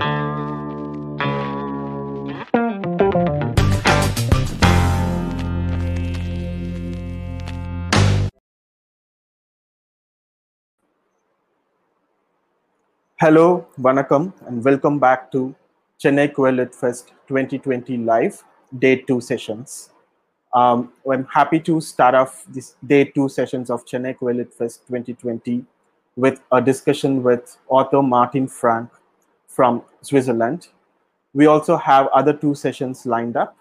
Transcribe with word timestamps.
Hello, 0.00 0.08
Vanakkam, 13.78 14.32
and 14.46 14.64
welcome 14.64 14.98
back 14.98 15.30
to 15.32 15.54
Chennai 16.02 16.32
Queer 16.32 16.66
Fest 16.68 17.08
2020 17.28 17.98
live 17.98 18.42
day 18.78 18.96
two 18.96 19.20
sessions. 19.20 19.90
Um, 20.54 20.94
I'm 21.10 21.26
happy 21.26 21.60
to 21.60 21.82
start 21.82 22.14
off 22.14 22.46
this 22.48 22.76
day 22.86 23.04
two 23.04 23.28
sessions 23.28 23.68
of 23.68 23.84
Chennai 23.84 24.16
Queer 24.16 24.46
Fest 24.46 24.86
2020 24.86 25.62
with 26.16 26.40
a 26.50 26.62
discussion 26.62 27.22
with 27.22 27.58
author 27.68 28.00
Martin 28.00 28.48
Frank 28.48 28.88
from 29.50 29.82
Switzerland. 30.02 30.68
We 31.34 31.46
also 31.46 31.76
have 31.76 32.06
other 32.08 32.32
two 32.32 32.54
sessions 32.54 33.04
lined 33.04 33.36
up. 33.36 33.56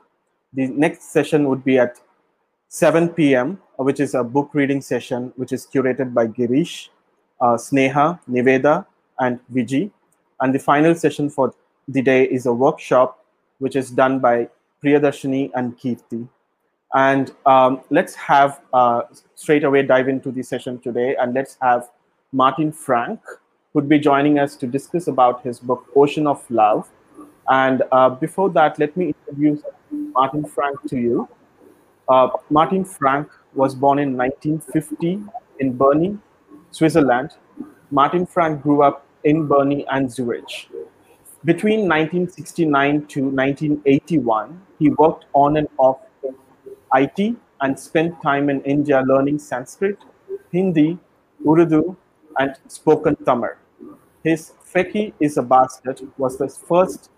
The 0.54 0.68
next 0.68 1.12
session 1.12 1.50
would 1.50 1.64
be 1.64 1.78
at 1.78 2.00
7 2.70 3.10
p.m., 3.10 3.60
which 3.78 4.00
is 4.00 4.14
a 4.14 4.24
book 4.24 4.52
reading 4.54 4.82
session, 4.82 5.34
which 5.36 5.52
is 5.52 5.66
curated 5.66 6.14
by 6.14 6.28
Girish, 6.28 6.90
uh, 7.42 7.56
Sneha, 7.56 8.20
Niveda, 8.30 8.86
and 9.20 9.40
Viji. 9.54 9.92
And 10.42 10.54
the 10.54 10.60
final 10.60 10.96
session 10.96 11.30
for 11.30 11.54
the 11.88 12.02
day 12.02 12.24
is 12.26 12.46
a 12.46 12.54
workshop, 12.54 13.26
which 13.58 13.76
is 13.76 13.90
done 13.90 14.20
by 14.20 14.50
Priyadarshini 14.84 15.52
and 15.56 15.78
Kirti. 15.78 16.28
And 16.94 17.32
um, 17.46 17.82
let's 17.90 18.16
have 18.16 18.62
uh, 18.74 19.02
straight 19.36 19.64
away 19.64 19.84
dive 19.84 20.08
into 20.08 20.32
the 20.32 20.44
session 20.44 20.80
today, 20.80 21.16
and 21.20 21.34
let's 21.34 21.58
have 21.62 21.90
Martin 22.32 22.72
Frank, 22.72 23.20
who'd 23.74 23.88
be 23.88 24.00
joining 24.00 24.40
us 24.40 24.56
to 24.56 24.68
discuss 24.68 25.08
about 25.08 25.44
his 25.44 25.60
book 25.60 25.86
Ocean 25.96 26.26
of 26.26 26.50
Love. 26.50 26.90
And 27.48 27.84
uh, 27.92 28.10
before 28.10 28.50
that, 28.52 28.80
let 28.80 28.96
me 28.98 29.14
introduce 29.14 29.62
Martin 29.92 30.44
Frank 30.46 30.82
to 30.90 30.98
you. 30.98 31.30
Uh, 32.08 32.30
Martin 32.50 32.84
Frank 32.84 33.30
was 33.54 33.76
born 33.76 34.00
in 34.00 34.18
1950 34.18 35.22
in 35.60 35.78
Bern, 35.78 36.22
Switzerland. 36.72 37.32
Martin 37.92 38.26
Frank 38.26 38.62
grew 38.62 38.82
up 38.82 39.06
in 39.24 39.48
Bern 39.48 39.84
and 39.92 40.12
Zurich. 40.12 40.70
Between 41.46 41.88
1969 41.88 43.06
to 43.08 43.22
1981, 43.22 44.62
he 44.80 44.90
worked 44.90 45.26
on 45.34 45.58
and 45.58 45.68
off 45.78 46.00
in 46.24 46.36
IT 46.96 47.36
and 47.62 47.80
spent 47.80 48.22
time 48.22 48.50
in 48.50 48.62
India 48.62 49.02
learning 49.02 49.40
Sanskrit, 49.40 49.98
Hindi, 50.52 50.98
Urdu, 51.48 51.96
and 52.40 52.56
spoken 52.68 53.16
Tamil. 53.26 53.56
His 54.24 54.54
Fögi 54.74 55.14
is 55.20 55.38
a 55.38 55.44
Bastard 55.44 56.02
was 56.18 56.38
the 56.38 56.48
first 56.48 57.10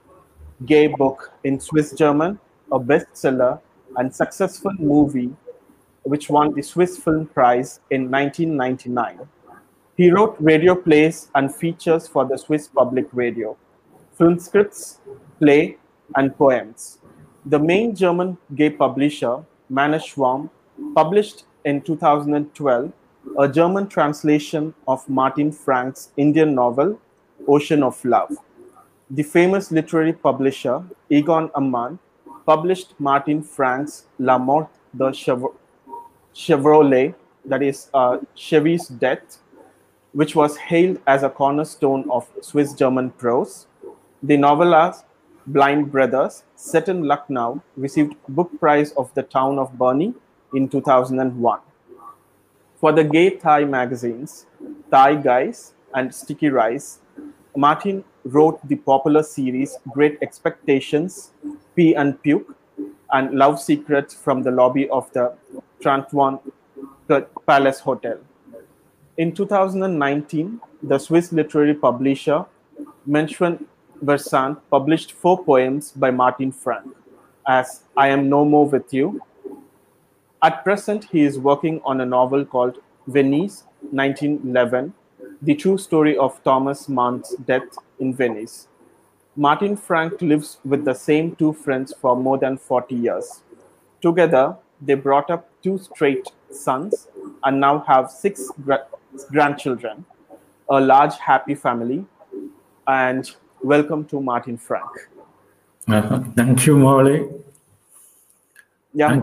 gay 0.66 0.88
book 0.88 1.32
in 1.44 1.60
Swiss 1.60 1.94
German, 1.94 2.40
a 2.72 2.80
bestseller 2.80 3.60
and 3.98 4.14
successful 4.14 4.74
movie 4.80 5.32
which 6.04 6.30
won 6.30 6.54
the 6.54 6.62
Swiss 6.62 6.98
Film 6.98 7.28
Prize 7.28 7.80
in 7.92 8.10
1999. 8.10 9.20
He 9.98 10.10
wrote 10.10 10.36
radio 10.40 10.76
plays 10.76 11.30
and 11.36 11.54
features 11.54 12.08
for 12.08 12.26
the 12.26 12.38
Swiss 12.38 12.68
Public 12.68 13.08
Radio, 13.14 13.56
film 14.18 14.40
scripts, 14.40 15.00
play, 15.40 15.78
and 16.16 16.36
poems. 16.36 17.00
The 17.46 17.60
main 17.60 17.96
German 17.96 18.38
gay 18.56 18.72
publisher, 18.72 19.44
Männerschwarm, 19.72 20.50
published 20.96 21.44
in 21.66 21.82
2012 21.82 22.92
a 23.38 23.48
German 23.48 23.88
translation 23.88 24.74
of 24.88 25.08
Martin 25.10 25.52
Frank's 25.52 26.12
Indian 26.18 26.54
novel, 26.56 27.00
Ocean 27.48 27.84
of 27.84 28.04
Love. 28.04 28.32
The 29.10 29.24
famous 29.24 29.72
literary 29.72 30.14
publisher, 30.14 30.84
Egon 31.10 31.50
Ammann, 31.50 32.00
published 32.46 32.94
Martin 33.00 33.44
Frank's 33.44 34.06
La 34.20 34.38
Mort 34.38 34.68
de 34.96 35.12
Chevrolet, 36.34 37.14
that 37.46 37.62
is, 37.62 37.90
uh, 37.94 38.18
Chevy's 38.36 38.88
Death, 38.88 39.40
which 40.14 40.36
was 40.36 40.58
hailed 40.58 41.00
as 41.08 41.24
a 41.24 41.30
cornerstone 41.30 42.10
of 42.10 42.30
Swiss 42.42 42.74
German 42.74 43.12
prose. 43.12 43.68
The 44.22 44.38
novella 44.38 44.96
Blind 45.48 45.92
Brothers, 45.92 46.44
set 46.56 46.88
in 46.88 47.04
Lucknow, 47.04 47.62
received 47.76 48.16
book 48.30 48.52
prize 48.60 48.92
of 48.94 49.14
the 49.16 49.24
town 49.24 49.58
of 49.58 49.78
Bern 49.78 50.14
in 50.54 50.70
2001. 50.70 51.60
For 52.82 52.92
the 52.92 53.04
gay 53.04 53.30
Thai 53.38 53.66
magazines, 53.66 54.48
Thai 54.90 55.14
Guys 55.18 55.74
and 55.94 56.14
Sticky 56.14 56.50
Rice, 56.50 56.98
Martin 57.56 58.04
wrote 58.24 58.60
the 58.68 58.76
popular 58.76 59.22
series 59.22 59.78
Great 59.92 60.18
Expectations, 60.24 61.30
Pee 61.76 61.94
and 61.94 62.20
Puke, 62.24 62.56
and 63.12 63.38
Love 63.38 63.62
Secrets 63.62 64.16
from 64.16 64.42
the 64.42 64.50
lobby 64.50 64.90
of 64.90 65.14
the 65.14 65.32
Trantwan 65.80 66.40
Palace 67.46 67.80
Hotel. 67.82 68.18
In 69.16 69.32
2019, 69.36 70.60
the 70.82 70.98
Swiss 70.98 71.32
literary 71.32 71.76
publisher 71.76 72.46
Menschenversand 73.08 73.68
Versant 74.02 74.58
published 74.72 75.12
four 75.12 75.44
poems 75.44 75.92
by 75.92 76.10
Martin 76.10 76.52
Frank 76.52 76.88
as 77.48 77.84
I 77.96 78.08
Am 78.08 78.28
No 78.28 78.44
More 78.44 78.68
With 78.68 78.92
You. 78.92 79.22
At 80.44 80.64
present, 80.64 81.06
he 81.12 81.22
is 81.22 81.38
working 81.38 81.82
on 81.86 82.02
a 82.02 82.06
novel 82.06 82.44
called 82.44 82.80
Venice 83.06 83.66
1911, 83.92 84.92
the 85.40 85.54
true 85.54 85.78
story 85.78 86.18
of 86.18 86.44
Thomas 86.44 86.90
Mann's 86.90 87.36
death 87.46 87.78
in 88.00 88.16
Venice. 88.16 88.68
Martin 89.36 89.78
Frank 89.78 90.20
lives 90.20 90.58
with 90.66 90.84
the 90.84 90.96
same 90.96 91.36
two 91.36 91.54
friends 91.54 91.94
for 92.02 92.16
more 92.16 92.40
than 92.40 92.58
40 92.58 92.96
years. 92.96 93.44
Together, 94.02 94.56
they 94.82 94.96
brought 94.96 95.30
up 95.30 95.48
two 95.62 95.78
straight 95.78 96.28
sons 96.52 97.08
and 97.44 97.60
now 97.60 97.80
have 97.82 98.10
six 98.10 98.50
gra- 98.66 98.88
grandchildren, 99.30 100.04
a 100.70 100.82
large 100.82 101.18
happy 101.18 101.54
family, 101.54 102.04
and 102.88 103.36
welcome 103.62 104.06
to 104.06 104.20
Martin 104.20 104.58
Frank. 104.58 104.90
Uh, 105.88 106.24
thank 106.36 106.66
you, 106.66 106.78
Molly. 106.78 107.30
Yeah. 108.94 109.22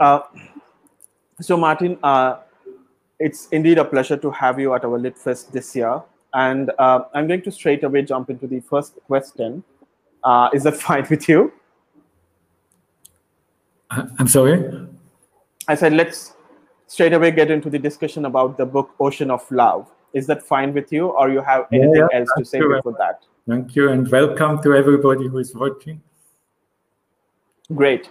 Uh, 0.00 0.20
so, 1.40 1.56
Martin, 1.56 1.98
uh, 2.02 2.38
it's 3.18 3.48
indeed 3.48 3.78
a 3.78 3.84
pleasure 3.84 4.16
to 4.16 4.30
have 4.30 4.58
you 4.58 4.74
at 4.74 4.84
our 4.84 4.98
Lit 4.98 5.18
Fest 5.18 5.52
this 5.52 5.74
year. 5.74 6.02
And 6.32 6.72
uh, 6.78 7.04
I'm 7.14 7.26
going 7.26 7.42
to 7.42 7.52
straight 7.52 7.84
away 7.84 8.02
jump 8.02 8.30
into 8.30 8.46
the 8.46 8.60
first 8.60 8.98
question. 9.06 9.62
Uh, 10.22 10.48
is 10.52 10.64
that 10.64 10.76
fine 10.88 11.06
with 11.08 11.28
you? 11.28 11.52
I'm 13.90 14.26
sorry? 14.26 14.88
I 15.68 15.74
said, 15.74 15.92
let's 15.92 16.34
straight 16.86 17.12
away 17.12 17.30
get 17.30 17.50
into 17.50 17.70
the 17.70 17.78
discussion 17.78 18.24
about 18.24 18.56
the 18.58 18.66
book 18.66 18.94
Ocean 18.98 19.30
of 19.30 19.48
Love. 19.50 19.90
Is 20.12 20.26
that 20.28 20.42
fine 20.42 20.72
with 20.72 20.92
you, 20.92 21.08
or 21.08 21.30
you 21.30 21.40
have 21.40 21.66
anything 21.72 22.06
yeah, 22.12 22.20
else 22.20 22.28
to 22.38 22.44
say 22.44 22.58
you. 22.58 22.68
before 22.68 22.94
that? 22.98 23.22
Thank 23.48 23.74
you, 23.74 23.90
and 23.90 24.08
welcome 24.08 24.62
to 24.62 24.74
everybody 24.74 25.26
who 25.26 25.38
is 25.38 25.54
watching. 25.54 26.00
Great. 27.74 28.08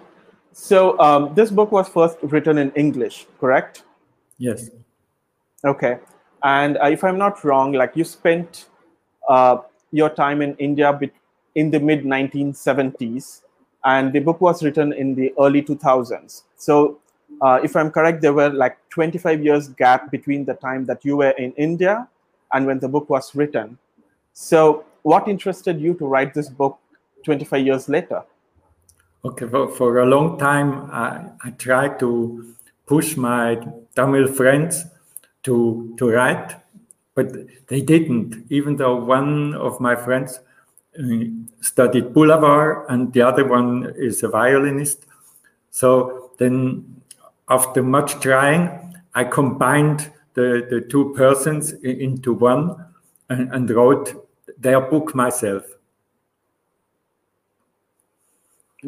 So 0.54 0.98
um, 1.00 1.34
this 1.34 1.50
book 1.50 1.72
was 1.72 1.90
first 1.90 2.18
written 2.22 2.58
in 2.58 2.72
English, 2.72 3.26
correct? 3.40 3.84
Yes. 4.38 4.70
Okay. 5.66 5.98
And 6.44 6.78
uh, 6.78 6.86
if 6.86 7.04
I'm 7.04 7.18
not 7.18 7.44
wrong, 7.44 7.74
like 7.74 7.96
you 7.96 8.04
spent 8.04 8.68
uh, 9.28 9.58
your 9.92 10.10
time 10.10 10.42
in 10.42 10.56
India 10.58 10.98
in 11.56 11.72
the 11.72 11.80
mid 11.80 12.04
1970s, 12.04 13.42
and 13.84 14.14
the 14.14 14.20
book 14.20 14.42
was 14.42 14.64
written 14.64 14.94
in 14.94 15.16
the 15.16 15.34
early 15.40 15.62
2000s. 15.62 16.44
So 16.56 17.00
uh, 17.42 17.60
if 17.64 17.76
I'm 17.76 17.92
correct, 17.92 18.22
there 18.22 18.34
were 18.34 18.50
like 18.50 18.78
25 18.90 19.44
years 19.44 19.70
gap 19.70 20.12
between 20.12 20.46
the 20.46 20.54
time 20.54 20.86
that 20.86 21.04
you 21.04 21.18
were 21.18 21.32
in 21.32 21.52
India 21.54 22.08
and 22.54 22.66
when 22.66 22.80
the 22.80 22.88
book 22.88 23.10
was 23.10 23.34
written. 23.36 23.78
So, 24.34 24.86
what 25.02 25.28
interested 25.28 25.80
you 25.80 25.94
to 25.96 26.06
write 26.06 26.34
this 26.34 26.50
book 26.50 26.80
25 27.26 27.66
years 27.66 27.90
later? 27.90 28.24
Okay, 29.26 29.48
for 29.48 30.00
a 30.00 30.06
long 30.06 30.38
time, 30.38 30.90
I, 30.92 31.30
I 31.46 31.52
tried 31.52 31.98
to 32.00 32.54
push 32.86 33.16
my 33.16 33.58
Tamil 33.96 34.28
friends 34.28 34.84
to 35.44 35.96
to 35.98 36.10
write, 36.10 36.56
but 37.16 37.32
they 37.68 37.80
didn't. 37.80 38.46
Even 38.50 38.76
though 38.76 38.96
one 38.96 39.54
of 39.54 39.80
my 39.80 39.96
friends 39.96 40.42
uh, 41.00 41.04
studied 41.62 42.14
boulevard 42.14 42.86
and 42.90 43.14
the 43.14 43.22
other 43.22 43.48
one 43.48 43.94
is 43.96 44.24
a 44.24 44.28
violinist, 44.28 45.06
so 45.72 46.32
then 46.38 47.02
after 47.48 47.82
much 47.82 48.20
trying, 48.20 48.94
I 49.16 49.24
combined 49.24 50.12
the, 50.34 50.68
the 50.70 50.82
two 50.82 51.14
persons 51.16 51.72
into 51.72 52.34
one 52.34 52.76
and, 53.30 53.54
and 53.54 53.70
wrote 53.70 54.28
their 54.58 54.82
book 54.82 55.16
myself. 55.16 55.64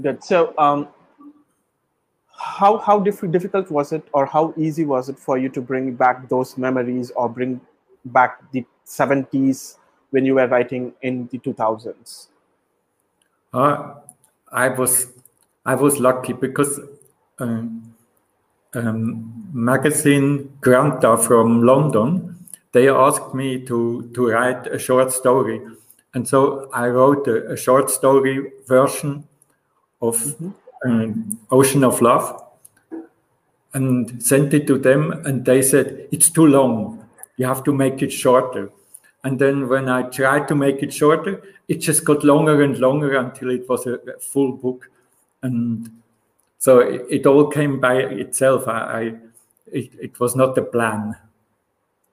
Good. 0.01 0.23
So, 0.23 0.53
um, 0.57 0.89
how 2.37 2.77
how 2.77 2.99
diff- 2.99 3.31
difficult 3.31 3.71
was 3.71 3.91
it, 3.93 4.07
or 4.11 4.25
how 4.25 4.53
easy 4.57 4.85
was 4.85 5.09
it 5.09 5.17
for 5.17 5.37
you 5.37 5.49
to 5.49 5.61
bring 5.61 5.95
back 5.95 6.27
those 6.29 6.57
memories, 6.57 7.11
or 7.11 7.29
bring 7.29 7.61
back 8.05 8.51
the 8.51 8.65
seventies 8.83 9.77
when 10.11 10.25
you 10.25 10.35
were 10.35 10.47
writing 10.47 10.93
in 11.01 11.27
the 11.31 11.37
two 11.37 11.53
thousands? 11.53 12.27
Uh, 13.53 13.95
I 14.51 14.67
was 14.67 15.07
I 15.65 15.75
was 15.75 15.99
lucky 15.99 16.33
because 16.33 16.79
um, 17.39 17.93
um, 18.73 19.49
magazine 19.53 20.57
Granta 20.59 21.17
from 21.17 21.63
London 21.63 22.35
they 22.73 22.89
asked 22.89 23.33
me 23.33 23.65
to 23.65 24.11
to 24.13 24.27
write 24.27 24.67
a 24.67 24.77
short 24.77 25.13
story, 25.13 25.61
and 26.13 26.27
so 26.27 26.69
I 26.73 26.89
wrote 26.89 27.27
a, 27.29 27.53
a 27.53 27.57
short 27.57 27.89
story 27.89 28.51
version 28.67 29.25
of 30.01 30.17
mm-hmm. 30.17 30.51
um, 30.89 31.39
Ocean 31.51 31.83
of 31.83 32.01
Love 32.01 32.43
and 33.73 34.23
sent 34.23 34.53
it 34.53 34.65
to 34.67 34.77
them, 34.77 35.11
and 35.25 35.43
they 35.45 35.61
said 35.61 36.07
it's 36.11 36.29
too 36.29 36.47
long. 36.47 37.05
You 37.37 37.45
have 37.45 37.63
to 37.65 37.73
make 37.73 38.01
it 38.01 38.11
shorter. 38.11 38.71
And 39.25 39.37
then 39.37 39.67
when 39.67 39.89
I 39.89 40.03
tried 40.03 40.47
to 40.47 40.55
make 40.55 40.81
it 40.81 40.93
shorter, 40.93 41.43
it 41.67 41.79
just 41.79 42.05
got 42.05 42.23
longer 42.23 42.61
and 42.61 42.77
longer 42.79 43.17
until 43.17 43.49
it 43.49 43.67
was 43.67 43.85
a, 43.85 43.99
full 44.21 44.53
book. 44.53 44.89
And 45.41 45.89
so 46.57 46.79
it, 46.79 47.05
it, 47.09 47.25
all 47.25 47.47
came 47.47 47.79
by 47.79 47.95
itself. 47.97 48.67
I, 48.67 48.79
I 48.79 49.01
it, 49.71 49.91
it, 49.99 50.19
was 50.19 50.35
not 50.35 50.55
the 50.55 50.61
plan. 50.61 51.15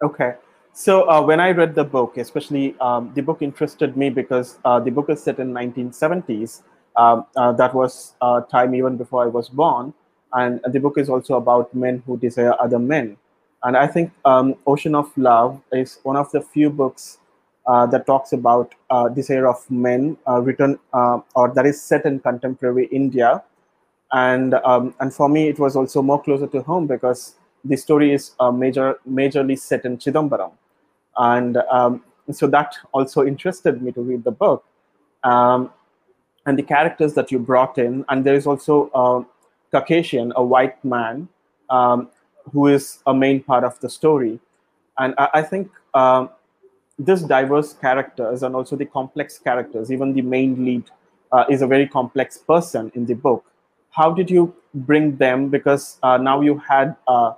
Okay. 0.02 0.34
So 0.72 1.08
uh, 1.08 1.22
when 1.22 1.38
I 1.38 1.50
read 1.50 1.74
the 1.74 1.84
book, 1.84 2.16
especially 2.16 2.74
um, 2.80 3.12
the 3.14 3.22
book 3.22 3.42
interested 3.42 3.96
me 3.96 4.08
because 4.08 4.58
uh, 4.64 4.80
the 4.80 4.90
book 4.90 5.10
is 5.10 5.22
set 5.22 5.38
in 5.38 5.52
1970s. 5.52 6.62
Um, 6.96 7.26
uh, 7.36 7.52
that 7.52 7.74
was 7.74 8.14
uh, 8.20 8.42
time 8.42 8.74
even 8.74 8.96
before 8.96 9.24
I 9.24 9.26
was 9.26 9.48
born, 9.48 9.94
and 10.32 10.60
the 10.66 10.80
book 10.80 10.98
is 10.98 11.08
also 11.08 11.36
about 11.36 11.74
men 11.74 12.02
who 12.06 12.16
desire 12.18 12.54
other 12.60 12.78
men. 12.78 13.16
And 13.62 13.76
I 13.76 13.86
think 13.86 14.12
um, 14.24 14.56
Ocean 14.66 14.94
of 14.94 15.16
Love 15.16 15.60
is 15.72 16.00
one 16.02 16.16
of 16.16 16.30
the 16.32 16.42
few 16.42 16.68
books 16.68 17.18
uh, 17.66 17.86
that 17.86 18.06
talks 18.06 18.32
about 18.32 18.74
uh, 18.90 19.08
desire 19.08 19.46
of 19.46 19.70
men 19.70 20.16
uh, 20.28 20.40
written 20.40 20.78
uh, 20.92 21.20
or 21.34 21.52
that 21.54 21.64
is 21.64 21.80
set 21.80 22.04
in 22.04 22.18
contemporary 22.20 22.86
India. 22.86 23.42
And 24.12 24.54
um, 24.54 24.94
and 25.00 25.14
for 25.14 25.28
me, 25.28 25.48
it 25.48 25.58
was 25.58 25.76
also 25.76 26.02
more 26.02 26.20
closer 26.22 26.46
to 26.48 26.62
home 26.62 26.86
because 26.86 27.36
the 27.64 27.76
story 27.76 28.12
is 28.12 28.32
uh, 28.40 28.50
major 28.50 28.98
majorly 29.08 29.58
set 29.58 29.86
in 29.86 29.96
Chidambaram, 29.96 30.52
and 31.16 31.56
um, 31.70 32.04
so 32.30 32.46
that 32.48 32.76
also 32.92 33.24
interested 33.24 33.80
me 33.80 33.90
to 33.92 34.02
read 34.02 34.24
the 34.24 34.30
book. 34.30 34.66
Um, 35.24 35.70
and 36.46 36.58
the 36.58 36.62
characters 36.62 37.14
that 37.14 37.30
you 37.30 37.38
brought 37.38 37.78
in, 37.78 38.04
and 38.08 38.24
there 38.24 38.34
is 38.34 38.46
also 38.46 38.90
a 38.94 39.24
Caucasian, 39.70 40.32
a 40.36 40.42
white 40.42 40.82
man, 40.84 41.28
um, 41.70 42.08
who 42.52 42.66
is 42.66 42.98
a 43.06 43.14
main 43.14 43.42
part 43.42 43.64
of 43.64 43.78
the 43.80 43.88
story. 43.88 44.40
And 44.98 45.14
I, 45.18 45.28
I 45.34 45.42
think 45.42 45.70
um, 45.94 46.30
this 46.98 47.22
diverse 47.22 47.72
characters 47.72 48.42
and 48.42 48.54
also 48.54 48.76
the 48.76 48.84
complex 48.86 49.38
characters, 49.38 49.90
even 49.90 50.12
the 50.12 50.22
main 50.22 50.64
lead 50.64 50.84
uh, 51.30 51.44
is 51.48 51.62
a 51.62 51.66
very 51.66 51.86
complex 51.88 52.38
person 52.38 52.92
in 52.94 53.06
the 53.06 53.14
book. 53.14 53.44
How 53.90 54.10
did 54.12 54.30
you 54.30 54.54
bring 54.74 55.16
them? 55.16 55.48
Because 55.48 55.98
uh, 56.02 56.16
now 56.16 56.40
you 56.40 56.58
had 56.58 56.96
uh, 57.06 57.34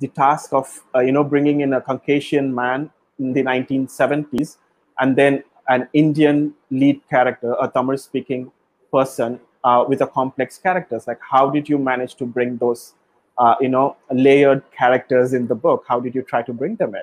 the 0.00 0.08
task 0.08 0.52
of 0.52 0.82
uh, 0.94 1.00
you 1.00 1.12
know 1.12 1.24
bringing 1.24 1.60
in 1.60 1.72
a 1.72 1.80
Caucasian 1.80 2.54
man 2.54 2.90
in 3.18 3.32
the 3.32 3.42
1970s, 3.42 4.56
and 5.00 5.16
then 5.16 5.42
an 5.68 5.88
Indian 5.92 6.54
lead 6.70 7.00
character, 7.08 7.54
a 7.60 7.68
Tamil-speaking 7.68 8.50
person 8.90 9.40
uh, 9.64 9.84
with 9.88 10.00
a 10.00 10.06
complex 10.06 10.58
characters. 10.58 11.06
Like, 11.06 11.20
how 11.20 11.50
did 11.50 11.68
you 11.68 11.78
manage 11.78 12.14
to 12.16 12.26
bring 12.26 12.56
those 12.56 12.94
uh, 13.38 13.54
you 13.60 13.68
know 13.68 13.96
layered 14.10 14.62
characters 14.72 15.32
in 15.32 15.46
the 15.46 15.54
book? 15.54 15.84
How 15.88 16.00
did 16.00 16.14
you 16.14 16.22
try 16.22 16.42
to 16.42 16.52
bring 16.52 16.76
them 16.76 16.94
in? 16.94 17.02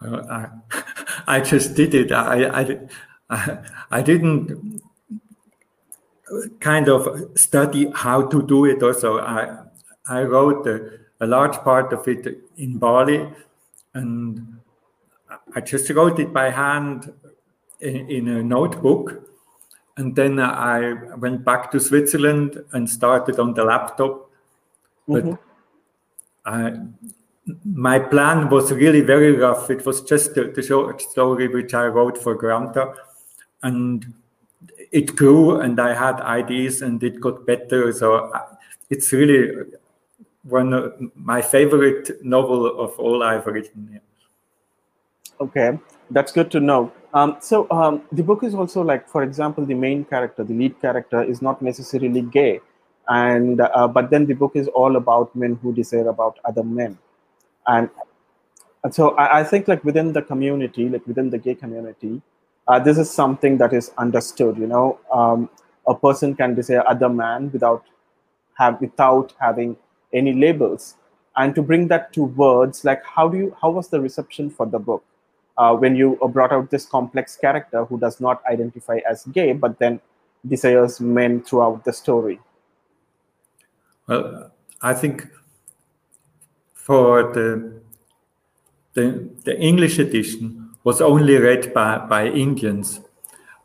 Well, 0.00 0.30
I, 0.30 0.48
I 1.36 1.40
just 1.40 1.74
did 1.74 1.94
it. 1.94 2.12
I, 2.12 2.48
I 2.62 2.78
i 3.92 4.02
didn't 4.02 4.82
kind 6.58 6.88
of 6.88 7.30
study 7.38 7.90
how 7.94 8.26
to 8.26 8.42
do 8.42 8.64
it 8.64 8.82
also. 8.82 9.18
I 9.18 9.58
i 10.06 10.22
wrote 10.22 10.66
a, 10.66 10.98
a 11.20 11.26
large 11.26 11.56
part 11.58 11.92
of 11.92 12.08
it 12.08 12.26
in 12.56 12.78
bali 12.78 13.28
and 13.94 14.60
i 15.54 15.60
just 15.60 15.90
wrote 15.90 16.18
it 16.18 16.32
by 16.32 16.50
hand 16.50 17.12
in, 17.80 18.08
in 18.10 18.28
a 18.28 18.42
notebook 18.42 19.26
and 19.96 20.16
then 20.16 20.38
I 20.40 20.94
went 21.16 21.44
back 21.44 21.70
to 21.72 21.80
Switzerland 21.80 22.64
and 22.72 22.88
started 22.88 23.38
on 23.38 23.52
the 23.52 23.64
laptop 23.64 24.30
but 25.06 25.24
mm-hmm. 25.24 25.34
I, 26.44 26.76
my 27.64 27.98
plan 27.98 28.48
was 28.48 28.72
really 28.72 29.00
very 29.00 29.32
rough. 29.32 29.70
It 29.70 29.84
was 29.84 30.02
just 30.02 30.34
the, 30.34 30.52
the 30.54 30.62
short 30.62 31.02
story 31.02 31.48
which 31.48 31.74
I 31.74 31.86
wrote 31.86 32.16
for 32.16 32.34
Granta, 32.34 32.94
and 33.62 34.14
it 34.92 35.16
grew, 35.16 35.60
and 35.60 35.80
I 35.80 35.94
had 35.94 36.20
ideas, 36.20 36.82
and 36.82 37.02
it 37.02 37.20
got 37.20 37.46
better. 37.46 37.92
So 37.92 38.32
it's 38.88 39.12
really 39.12 39.64
one 40.42 40.72
of 40.72 40.94
my 41.14 41.42
favorite 41.42 42.24
novel 42.24 42.80
of 42.80 42.98
all 42.98 43.22
I've 43.22 43.46
written. 43.46 44.00
Okay, 45.40 45.78
that's 46.10 46.32
good 46.32 46.50
to 46.50 46.60
know. 46.60 46.92
Um, 47.14 47.38
so 47.40 47.66
um, 47.70 48.02
the 48.12 48.22
book 48.22 48.44
is 48.44 48.54
also 48.54 48.82
like, 48.82 49.08
for 49.08 49.22
example, 49.22 49.64
the 49.64 49.74
main 49.74 50.04
character, 50.04 50.44
the 50.44 50.52
lead 50.52 50.78
character, 50.82 51.22
is 51.22 51.40
not 51.40 51.62
necessarily 51.62 52.20
gay. 52.20 52.60
And 53.08 53.60
uh, 53.60 53.88
but 53.88 54.10
then 54.10 54.26
the 54.26 54.34
book 54.34 54.52
is 54.54 54.68
all 54.68 54.96
about 54.96 55.34
men 55.34 55.58
who 55.62 55.72
desire 55.72 56.08
about 56.08 56.38
other 56.44 56.62
men. 56.62 56.98
And, 57.66 57.88
and 58.84 58.94
so 58.94 59.10
I, 59.16 59.40
I, 59.40 59.44
think 59.44 59.66
like 59.66 59.82
within 59.82 60.12
the 60.12 60.22
community 60.22 60.88
like 60.88 61.06
within 61.06 61.30
the 61.30 61.38
gay 61.38 61.54
community 61.54 62.22
uh, 62.68 62.78
this 62.78 62.96
is 62.96 63.10
something 63.10 63.58
that 63.58 63.72
is 63.72 63.92
understood 63.98 64.56
you 64.58 64.66
know. 64.66 64.98
Um, 65.12 65.50
a 65.86 65.94
person 65.94 66.34
can 66.36 66.54
desire 66.54 66.84
other 66.86 67.08
man 67.08 67.50
without 67.50 67.84
have 68.58 68.80
without 68.80 69.32
having 69.40 69.76
any 70.12 70.34
labels. 70.34 70.96
And 71.36 71.54
to 71.54 71.62
bring 71.62 71.88
that 71.88 72.12
to 72.12 72.24
words 72.24 72.84
like 72.84 73.04
how 73.04 73.28
do 73.28 73.38
you 73.38 73.56
how 73.60 73.70
was 73.70 73.88
the 73.88 74.00
reception 74.00 74.50
for 74.50 74.66
the 74.66 74.78
book 74.78 75.04
uh, 75.60 75.74
when 75.74 75.94
you 75.94 76.18
brought 76.32 76.52
out 76.52 76.70
this 76.70 76.86
complex 76.86 77.36
character 77.36 77.84
who 77.84 77.98
does 78.04 78.20
not 78.20 78.42
identify 78.50 78.98
as 79.08 79.24
gay 79.38 79.52
but 79.52 79.78
then 79.78 80.00
desires 80.54 81.00
men 81.00 81.42
throughout 81.42 81.84
the 81.84 81.92
story 81.92 82.38
well, 84.10 84.50
I 84.82 84.94
think 84.94 85.28
for 86.72 87.32
the 87.32 87.80
the, 88.94 89.30
the 89.44 89.56
English 89.60 90.00
edition 90.00 90.70
was 90.82 91.00
only 91.00 91.36
read 91.36 91.72
by, 91.72 91.98
by 91.98 92.26
Indians, 92.26 93.00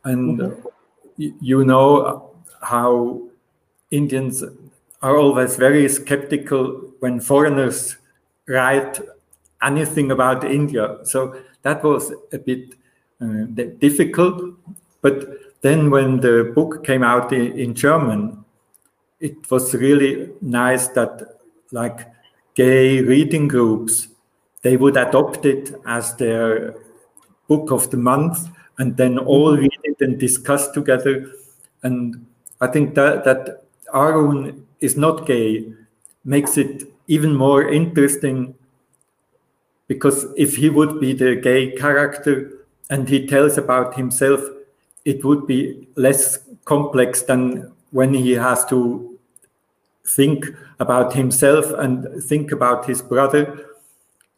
and 0.04 0.40
mm-hmm. 0.40 1.30
you 1.42 1.66
know 1.66 2.36
how 2.62 3.24
Indians 3.90 4.44
are 5.02 5.18
always 5.18 5.56
very 5.56 5.90
skeptical 5.90 6.94
when 7.00 7.20
foreigners 7.20 7.98
write 8.48 9.00
anything 9.66 10.12
about 10.12 10.44
India. 10.44 10.98
So 11.04 11.36
that 11.64 11.84
was 11.84 12.14
a 12.32 12.38
bit 12.38 12.76
uh, 13.22 13.46
difficult. 13.80 14.56
But 15.02 15.62
then 15.62 15.90
when 15.90 16.20
the 16.20 16.52
book 16.56 16.86
came 16.86 17.04
out 17.04 17.34
in, 17.34 17.58
in 17.58 17.74
German, 17.74 18.46
it 19.20 19.50
was 19.50 19.74
really 19.74 20.32
nice 20.42 20.88
that 20.90 21.40
like 21.72 22.08
gay 22.54 23.02
reading 23.02 23.48
groups 23.48 24.08
they 24.62 24.78
would 24.78 24.98
adopt 24.98 25.46
it 25.46 25.76
as 25.86 26.16
their 26.16 26.76
book 27.48 27.72
of 27.72 27.90
the 27.92 27.98
month 27.98 28.50
and 28.80 28.98
then 28.98 29.18
all 29.20 29.52
mm-hmm. 29.52 29.62
read 29.62 29.80
it 29.84 30.02
and 30.02 30.20
discuss 30.20 30.72
together 30.72 31.32
and 31.84 32.26
i 32.62 32.68
think 32.68 32.96
that 32.96 33.24
that 33.24 33.64
arun 33.94 34.66
is 34.80 34.98
not 34.98 35.26
gay 35.26 35.72
makes 36.24 36.58
it 36.58 36.92
even 37.08 37.36
more 37.36 37.70
interesting 37.70 38.56
because 39.88 40.26
if 40.36 40.56
he 40.56 40.70
would 40.70 41.00
be 41.00 41.14
the 41.14 41.36
gay 41.36 41.72
character 41.72 42.66
and 42.90 43.10
he 43.10 43.28
tells 43.28 43.58
about 43.58 43.96
himself 43.96 44.42
it 45.06 45.24
would 45.24 45.46
be 45.46 45.88
less 45.96 46.40
complex 46.66 47.22
than 47.22 47.72
when 47.92 48.14
he 48.14 48.32
has 48.32 48.66
to 48.66 49.18
think 50.08 50.46
about 50.80 51.14
himself 51.14 51.72
and 51.78 52.24
think 52.24 52.52
about 52.52 52.86
his 52.86 53.02
brother. 53.02 53.68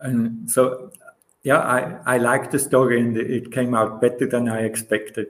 And 0.01 0.50
so, 0.50 0.92
yeah, 1.44 1.60
I, 1.60 2.16
I 2.16 2.18
like 2.18 2.51
the 2.51 2.60
story 2.60 3.00
and 3.00 3.18
it 3.18 3.51
came 3.51 3.74
out 3.74 4.01
better 4.01 4.27
than 4.27 4.48
I 4.50 4.62
expected. 4.62 5.27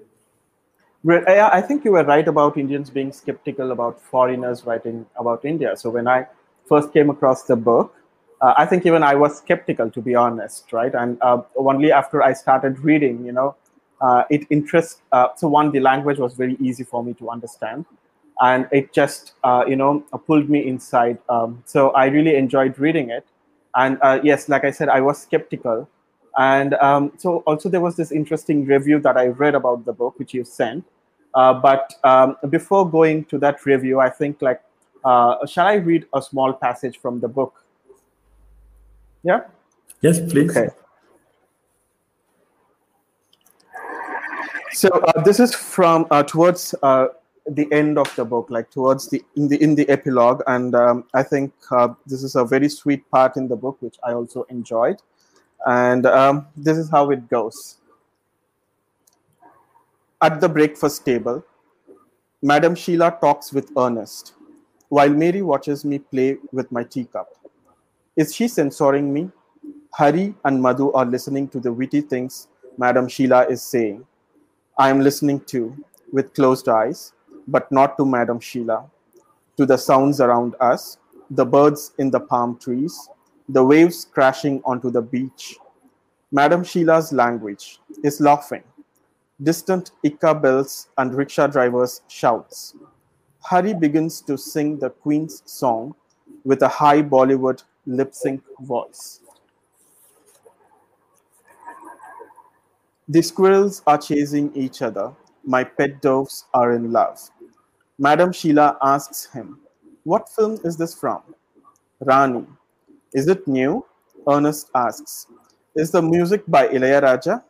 I 1.07 1.61
think 1.61 1.85
you 1.85 1.91
were 1.91 2.03
right 2.03 2.27
about 2.27 2.57
Indians 2.57 2.89
being 2.89 3.13
skeptical 3.13 3.71
about 3.71 4.01
foreigners 4.01 4.65
writing 4.65 5.05
about 5.15 5.45
India. 5.45 5.77
So 5.77 5.89
when 5.89 6.07
I 6.07 6.27
first 6.67 6.91
came 6.91 7.09
across 7.09 7.43
the 7.43 7.55
book, 7.55 7.95
uh, 8.41 8.53
I 8.57 8.65
think 8.65 8.85
even 8.85 9.03
I 9.03 9.15
was 9.15 9.37
skeptical, 9.37 9.89
to 9.89 10.01
be 10.01 10.13
honest, 10.13 10.71
right? 10.71 10.93
And 10.93 11.17
uh, 11.21 11.41
only 11.55 11.91
after 11.91 12.21
I 12.21 12.33
started 12.33 12.79
reading, 12.79 13.25
you 13.25 13.31
know, 13.31 13.55
uh, 13.99 14.23
it 14.29 14.45
interests. 14.49 15.01
Uh, 15.11 15.29
so 15.35 15.47
one, 15.47 15.71
the 15.71 15.79
language 15.79 16.19
was 16.19 16.35
very 16.35 16.55
easy 16.59 16.83
for 16.83 17.03
me 17.03 17.13
to 17.15 17.29
understand, 17.31 17.85
and 18.41 18.67
it 18.71 18.93
just 18.93 19.33
uh, 19.43 19.63
you 19.67 19.75
know 19.75 20.01
pulled 20.27 20.49
me 20.49 20.67
inside. 20.67 21.17
Um, 21.29 21.63
so 21.65 21.89
I 21.91 22.05
really 22.05 22.35
enjoyed 22.35 22.77
reading 22.77 23.09
it, 23.09 23.25
and 23.75 23.97
uh, 24.03 24.19
yes, 24.23 24.49
like 24.49 24.63
I 24.63 24.71
said, 24.71 24.87
I 24.89 25.01
was 25.01 25.19
skeptical, 25.19 25.89
and 26.37 26.75
um, 26.75 27.13
so 27.17 27.39
also 27.47 27.69
there 27.69 27.81
was 27.81 27.95
this 27.95 28.11
interesting 28.11 28.65
review 28.65 28.99
that 28.99 29.17
I 29.17 29.27
read 29.27 29.55
about 29.55 29.85
the 29.85 29.93
book, 29.93 30.19
which 30.19 30.33
you 30.35 30.45
sent. 30.45 30.85
But 31.33 31.93
um, 32.03 32.35
before 32.49 32.89
going 32.89 33.25
to 33.25 33.37
that 33.39 33.63
review, 33.65 33.99
I 33.99 34.09
think 34.09 34.41
like, 34.41 34.61
shall 35.03 35.67
I 35.67 35.75
read 35.75 36.05
a 36.13 36.21
small 36.21 36.53
passage 36.53 36.99
from 36.99 37.19
the 37.19 37.27
book? 37.27 37.63
Yeah. 39.27 39.41
Yes, 39.99 40.21
please. 40.21 40.55
Okay. 40.55 40.69
So 44.71 44.87
uh, 44.87 45.21
this 45.23 45.41
is 45.41 45.53
from 45.53 46.07
uh, 46.11 46.23
towards 46.23 46.73
uh, 46.81 47.07
the 47.45 47.67
end 47.73 47.97
of 47.97 48.15
the 48.15 48.23
book, 48.23 48.49
like 48.49 48.71
towards 48.71 49.09
the 49.09 49.21
in 49.35 49.49
the 49.49 49.61
in 49.61 49.75
the 49.75 49.87
epilogue, 49.89 50.43
and 50.47 50.75
um, 50.75 51.03
I 51.13 51.23
think 51.23 51.51
uh, 51.71 51.89
this 52.05 52.23
is 52.23 52.35
a 52.35 52.45
very 52.45 52.69
sweet 52.69 53.09
part 53.11 53.35
in 53.35 53.49
the 53.49 53.57
book, 53.57 53.75
which 53.81 53.97
I 54.01 54.13
also 54.13 54.43
enjoyed. 54.43 55.01
And 55.65 56.05
um, 56.05 56.47
this 56.55 56.77
is 56.77 56.89
how 56.89 57.09
it 57.09 57.27
goes. 57.27 57.79
At 60.21 60.39
the 60.39 60.47
breakfast 60.47 61.03
table, 61.03 61.43
Madam 62.41 62.75
Sheila 62.75 63.17
talks 63.19 63.51
with 63.51 63.71
Ernest, 63.77 64.35
while 64.87 65.09
Mary 65.09 65.41
watches 65.41 65.83
me 65.83 65.99
play 65.99 66.37
with 66.53 66.71
my 66.71 66.85
teacup. 66.85 67.33
Is 68.17 68.33
she 68.33 68.47
censoring 68.47 69.13
me? 69.13 69.29
Hari 69.93 70.33
and 70.43 70.59
Madhu 70.59 70.91
are 70.93 71.05
listening 71.05 71.47
to 71.49 71.59
the 71.59 71.71
witty 71.71 72.01
things 72.01 72.47
Madam 72.75 73.07
Sheila 73.07 73.45
is 73.45 73.61
saying. 73.61 74.07
I 74.79 74.89
am 74.89 75.01
listening 75.01 75.41
to, 75.51 75.77
with 76.11 76.33
closed 76.33 76.67
eyes, 76.67 77.13
but 77.47 77.71
not 77.71 77.95
to 77.97 78.05
Madam 78.05 78.39
Sheila, 78.39 78.89
to 79.57 79.67
the 79.67 79.77
sounds 79.77 80.19
around 80.19 80.55
us, 80.59 80.97
the 81.29 81.45
birds 81.45 81.91
in 81.99 82.09
the 82.09 82.19
palm 82.19 82.57
trees, 82.57 83.07
the 83.49 83.63
waves 83.63 84.07
crashing 84.11 84.63
onto 84.65 84.89
the 84.89 85.01
beach. 85.01 85.55
Madam 86.31 86.63
Sheila's 86.63 87.13
language 87.13 87.79
is 88.03 88.19
laughing. 88.19 88.63
Distant 89.43 89.91
ikka 90.03 90.41
bells 90.41 90.87
and 90.97 91.13
rickshaw 91.13 91.45
drivers' 91.45 92.01
shouts. 92.07 92.73
Hari 93.41 93.75
begins 93.75 94.21
to 94.21 94.39
sing 94.39 94.79
the 94.79 94.89
Queen's 94.89 95.43
song 95.45 95.93
with 96.43 96.63
a 96.63 96.67
high 96.67 97.03
Bollywood 97.03 97.61
lip 97.87 98.13
sync 98.13 98.41
voice. 98.59 99.21
The 103.07 103.21
squirrels 103.21 103.81
are 103.87 103.97
chasing 103.97 104.53
each 104.53 104.81
other. 104.81 105.13
My 105.45 105.63
pet 105.63 106.01
doves 106.01 106.45
are 106.53 106.73
in 106.73 106.91
love. 106.91 107.17
Madam 107.97 108.33
Sheila 108.33 108.77
asks 108.81 109.31
him, 109.31 109.59
What 110.03 110.27
film 110.27 110.59
is 110.65 110.75
this 110.75 110.93
from? 110.93 111.21
Rani. 112.01 112.45
Is 113.13 113.29
it 113.29 113.47
new? 113.47 113.85
Ernest 114.29 114.69
asks. 114.75 115.27
Is 115.75 115.91
the 115.91 116.01
music 116.01 116.43
by 116.47 116.67
Ilayaraja? 116.67 117.41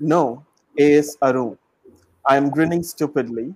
No, 0.00 0.44
A.S. 0.78 1.16
Arun. 1.22 1.56
I 2.26 2.36
am 2.36 2.50
grinning 2.50 2.82
stupidly, 2.82 3.54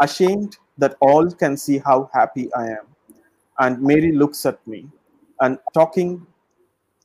ashamed 0.00 0.58
that 0.76 0.96
all 1.00 1.30
can 1.30 1.56
see 1.56 1.78
how 1.78 2.10
happy 2.12 2.52
I 2.54 2.66
am. 2.66 2.86
And 3.58 3.80
Mary 3.80 4.12
looks 4.12 4.44
at 4.44 4.64
me 4.66 4.88
and 5.40 5.58
talking 5.74 6.26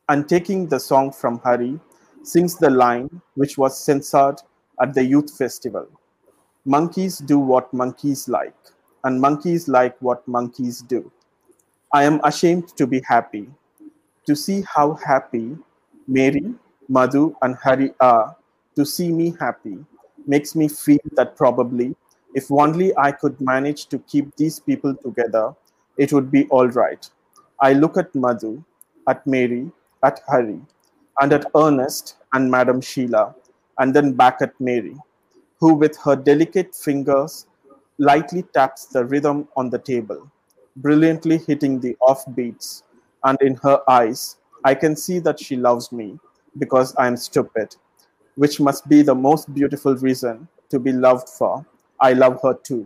and 0.09 0.27
taking 0.27 0.67
the 0.67 0.79
song 0.79 1.11
from 1.11 1.39
Hari, 1.39 1.79
sings 2.23 2.57
the 2.57 2.69
line 2.69 3.21
which 3.35 3.57
was 3.57 3.79
censored 3.79 4.41
at 4.81 4.93
the 4.93 5.03
youth 5.03 5.35
festival. 5.37 5.87
Monkeys 6.65 7.19
do 7.19 7.39
what 7.39 7.73
monkeys 7.73 8.27
like, 8.27 8.55
and 9.03 9.19
monkeys 9.19 9.67
like 9.67 9.95
what 10.01 10.27
monkeys 10.27 10.81
do. 10.81 11.11
I 11.93 12.03
am 12.03 12.19
ashamed 12.23 12.75
to 12.77 12.87
be 12.87 13.01
happy. 13.07 13.49
To 14.25 14.35
see 14.35 14.63
how 14.73 14.93
happy 14.93 15.57
Mary, 16.07 16.53
Madhu, 16.87 17.35
and 17.41 17.55
Hari 17.55 17.93
are, 17.99 18.35
to 18.75 18.85
see 18.85 19.11
me 19.11 19.35
happy, 19.39 19.77
makes 20.25 20.55
me 20.55 20.67
feel 20.67 20.99
that 21.15 21.35
probably 21.35 21.95
if 22.33 22.51
only 22.51 22.97
I 22.97 23.11
could 23.11 23.39
manage 23.39 23.87
to 23.87 23.99
keep 23.99 24.35
these 24.35 24.59
people 24.59 24.95
together, 24.95 25.53
it 25.97 26.11
would 26.11 26.31
be 26.31 26.45
all 26.47 26.67
right. 26.67 27.07
I 27.63 27.71
look 27.71 27.95
at 27.95 28.13
Madhu, 28.13 28.61
at 29.07 29.25
Mary, 29.25 29.71
at 30.03 30.19
Hari, 30.27 30.59
and 31.21 31.31
at 31.31 31.45
Ernest 31.55 32.17
and 32.33 32.51
Madam 32.51 32.81
Sheila, 32.81 33.33
and 33.79 33.93
then 33.93 34.11
back 34.11 34.41
at 34.41 34.59
Mary, 34.59 34.97
who 35.61 35.73
with 35.73 35.95
her 35.99 36.17
delicate 36.17 36.75
fingers 36.75 37.47
lightly 37.99 38.43
taps 38.53 38.87
the 38.87 39.05
rhythm 39.05 39.47
on 39.55 39.69
the 39.69 39.79
table, 39.79 40.29
brilliantly 40.75 41.37
hitting 41.37 41.79
the 41.79 41.95
off 42.01 42.25
beats, 42.35 42.83
and 43.23 43.41
in 43.41 43.55
her 43.63 43.79
eyes, 43.89 44.35
I 44.65 44.75
can 44.75 44.97
see 44.97 45.19
that 45.19 45.39
she 45.39 45.55
loves 45.55 45.89
me 45.93 46.19
because 46.57 46.93
I 46.97 47.07
am 47.07 47.15
stupid, 47.15 47.77
which 48.35 48.59
must 48.59 48.89
be 48.89 49.03
the 49.03 49.15
most 49.15 49.53
beautiful 49.53 49.95
reason 49.95 50.49
to 50.67 50.79
be 50.79 50.91
loved 50.91 51.29
for. 51.29 51.65
I 52.01 52.11
love 52.11 52.41
her 52.43 52.55
too. 52.55 52.85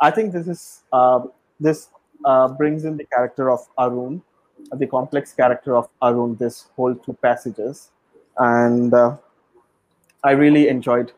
I 0.00 0.10
think 0.10 0.32
this 0.32 0.48
is 0.48 0.82
uh, 0.92 1.20
this 1.60 1.90
uh, 2.24 2.48
brings 2.48 2.84
in 2.84 2.96
the 2.96 3.04
character 3.04 3.50
of 3.50 3.66
Arun, 3.78 4.22
the 4.72 4.86
complex 4.86 5.32
character 5.32 5.76
of 5.76 5.88
Arun. 6.02 6.36
This 6.36 6.68
whole 6.76 6.94
two 6.94 7.14
passages, 7.14 7.90
and 8.38 8.92
uh, 8.92 9.16
I 10.22 10.32
really 10.32 10.68
enjoyed 10.68 11.12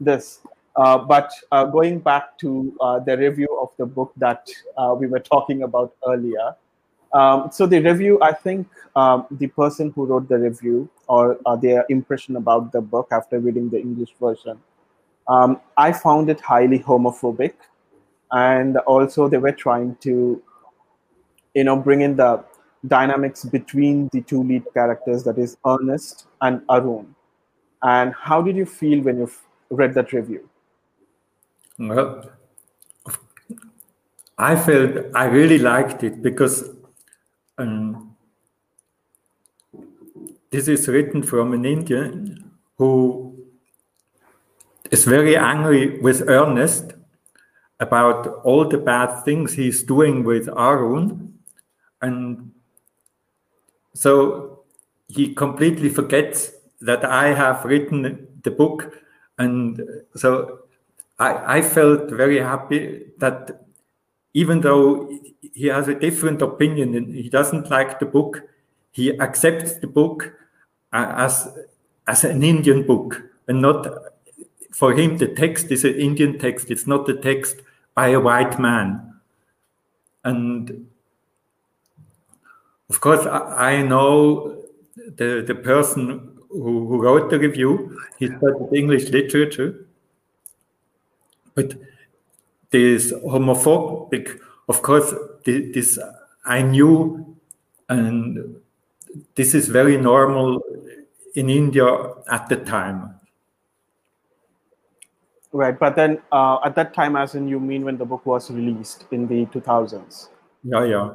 this. 0.00 0.40
Uh, 0.76 0.98
but 0.98 1.32
uh, 1.52 1.64
going 1.64 2.00
back 2.00 2.36
to 2.38 2.76
uh, 2.80 2.98
the 2.98 3.16
review 3.16 3.48
of 3.62 3.68
the 3.76 3.86
book 3.86 4.12
that 4.16 4.48
we 4.98 5.06
were 5.06 5.20
talking 5.20 5.62
about 5.62 5.94
earlier, 6.06 6.56
um, 7.12 7.48
so 7.52 7.64
the 7.64 7.78
review, 7.78 8.18
I 8.20 8.32
think 8.32 8.66
um, 8.96 9.26
the 9.30 9.46
person 9.46 9.92
who 9.94 10.04
wrote 10.04 10.28
the 10.28 10.38
review 10.38 10.88
or 11.06 11.38
their 11.60 11.86
impression 11.88 12.34
about 12.34 12.72
the 12.72 12.80
book 12.80 13.06
after 13.12 13.38
reading 13.38 13.70
the 13.70 13.80
English 13.80 14.14
version, 14.20 14.58
um, 15.28 15.60
I 15.76 15.92
found 15.92 16.28
it 16.28 16.40
highly 16.40 16.80
homophobic, 16.80 17.54
and 18.32 18.78
also 18.78 19.28
they 19.28 19.38
were 19.38 19.52
trying 19.52 19.96
to, 20.00 20.42
you 21.54 21.64
know, 21.64 21.76
bringing 21.76 22.16
the 22.16 22.44
dynamics 22.86 23.44
between 23.44 24.08
the 24.12 24.20
two 24.20 24.42
lead 24.42 24.64
characters, 24.74 25.24
that 25.24 25.38
is 25.38 25.56
Ernest 25.66 26.26
and 26.40 26.62
Arun. 26.68 27.14
And 27.82 28.14
how 28.14 28.42
did 28.42 28.56
you 28.56 28.66
feel 28.66 29.02
when 29.02 29.18
you 29.18 29.30
read 29.70 29.94
that 29.94 30.12
review? 30.12 30.48
Well, 31.78 32.30
I 34.38 34.56
felt 34.56 35.14
I 35.14 35.24
really 35.26 35.58
liked 35.58 36.02
it 36.02 36.22
because 36.22 36.70
um, 37.58 38.16
this 40.50 40.68
is 40.68 40.88
written 40.88 41.22
from 41.22 41.52
an 41.52 41.64
Indian 41.64 42.50
who 42.78 43.36
is 44.90 45.04
very 45.04 45.36
angry 45.36 46.00
with 46.00 46.22
Ernest 46.28 46.94
about 47.80 48.26
all 48.44 48.66
the 48.66 48.78
bad 48.78 49.24
things 49.24 49.54
he's 49.54 49.82
doing 49.82 50.24
with 50.24 50.48
Arun. 50.48 51.33
And 52.04 52.52
so 53.94 54.64
he 55.08 55.34
completely 55.34 55.88
forgets 55.88 56.52
that 56.82 57.02
I 57.02 57.32
have 57.32 57.64
written 57.64 58.28
the 58.42 58.50
book. 58.50 58.92
And 59.38 59.80
so 60.14 60.60
I, 61.18 61.58
I 61.58 61.62
felt 61.62 62.10
very 62.10 62.40
happy 62.40 63.06
that 63.18 63.64
even 64.34 64.60
though 64.60 65.10
he 65.54 65.68
has 65.68 65.88
a 65.88 65.94
different 65.94 66.42
opinion 66.42 66.94
and 66.94 67.14
he 67.14 67.30
doesn't 67.30 67.70
like 67.70 67.98
the 67.98 68.06
book, 68.06 68.42
he 68.90 69.18
accepts 69.18 69.78
the 69.78 69.86
book 69.86 70.34
uh, 70.92 71.14
as, 71.16 71.48
as 72.06 72.24
an 72.24 72.42
Indian 72.42 72.86
book 72.86 73.22
and 73.48 73.62
not 73.62 73.86
for 74.72 74.92
him 74.92 75.16
the 75.16 75.28
text 75.28 75.70
is 75.70 75.84
an 75.84 75.94
Indian 75.94 76.38
text. 76.38 76.70
It's 76.70 76.86
not 76.86 77.06
the 77.06 77.14
text 77.14 77.62
by 77.94 78.08
a 78.08 78.20
white 78.20 78.58
man. 78.58 79.14
And 80.24 80.88
of 82.90 83.00
course, 83.00 83.26
I, 83.26 83.78
I 83.78 83.82
know 83.82 84.62
the, 85.16 85.42
the 85.46 85.54
person 85.54 86.34
who, 86.50 86.86
who 86.86 87.02
wrote 87.02 87.30
the 87.30 87.38
review. 87.38 87.98
He 88.18 88.26
studied 88.26 88.72
English 88.72 89.10
literature. 89.10 89.86
But 91.54 91.74
this 92.70 93.12
homophobic, 93.12 94.38
of 94.68 94.82
course, 94.82 95.14
this 95.44 95.98
I 96.44 96.62
knew, 96.62 97.36
and 97.88 98.56
this 99.34 99.54
is 99.54 99.68
very 99.68 99.96
normal 99.96 100.60
in 101.34 101.48
India 101.48 101.86
at 102.30 102.48
the 102.48 102.56
time. 102.56 103.14
Right, 105.52 105.78
but 105.78 105.94
then 105.94 106.20
uh, 106.32 106.58
at 106.64 106.74
that 106.74 106.94
time, 106.94 107.14
as 107.14 107.36
in 107.36 107.46
you 107.46 107.60
mean 107.60 107.84
when 107.84 107.96
the 107.96 108.04
book 108.04 108.26
was 108.26 108.50
released 108.50 109.06
in 109.12 109.28
the 109.28 109.46
2000s? 109.46 110.28
Yeah, 110.64 110.84
yeah. 110.84 111.10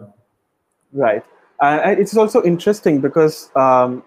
Right. 0.94 1.24
Uh, 1.62 1.96
it's 1.98 2.16
also 2.16 2.42
interesting 2.44 3.02
because 3.02 3.50
um, 3.56 4.04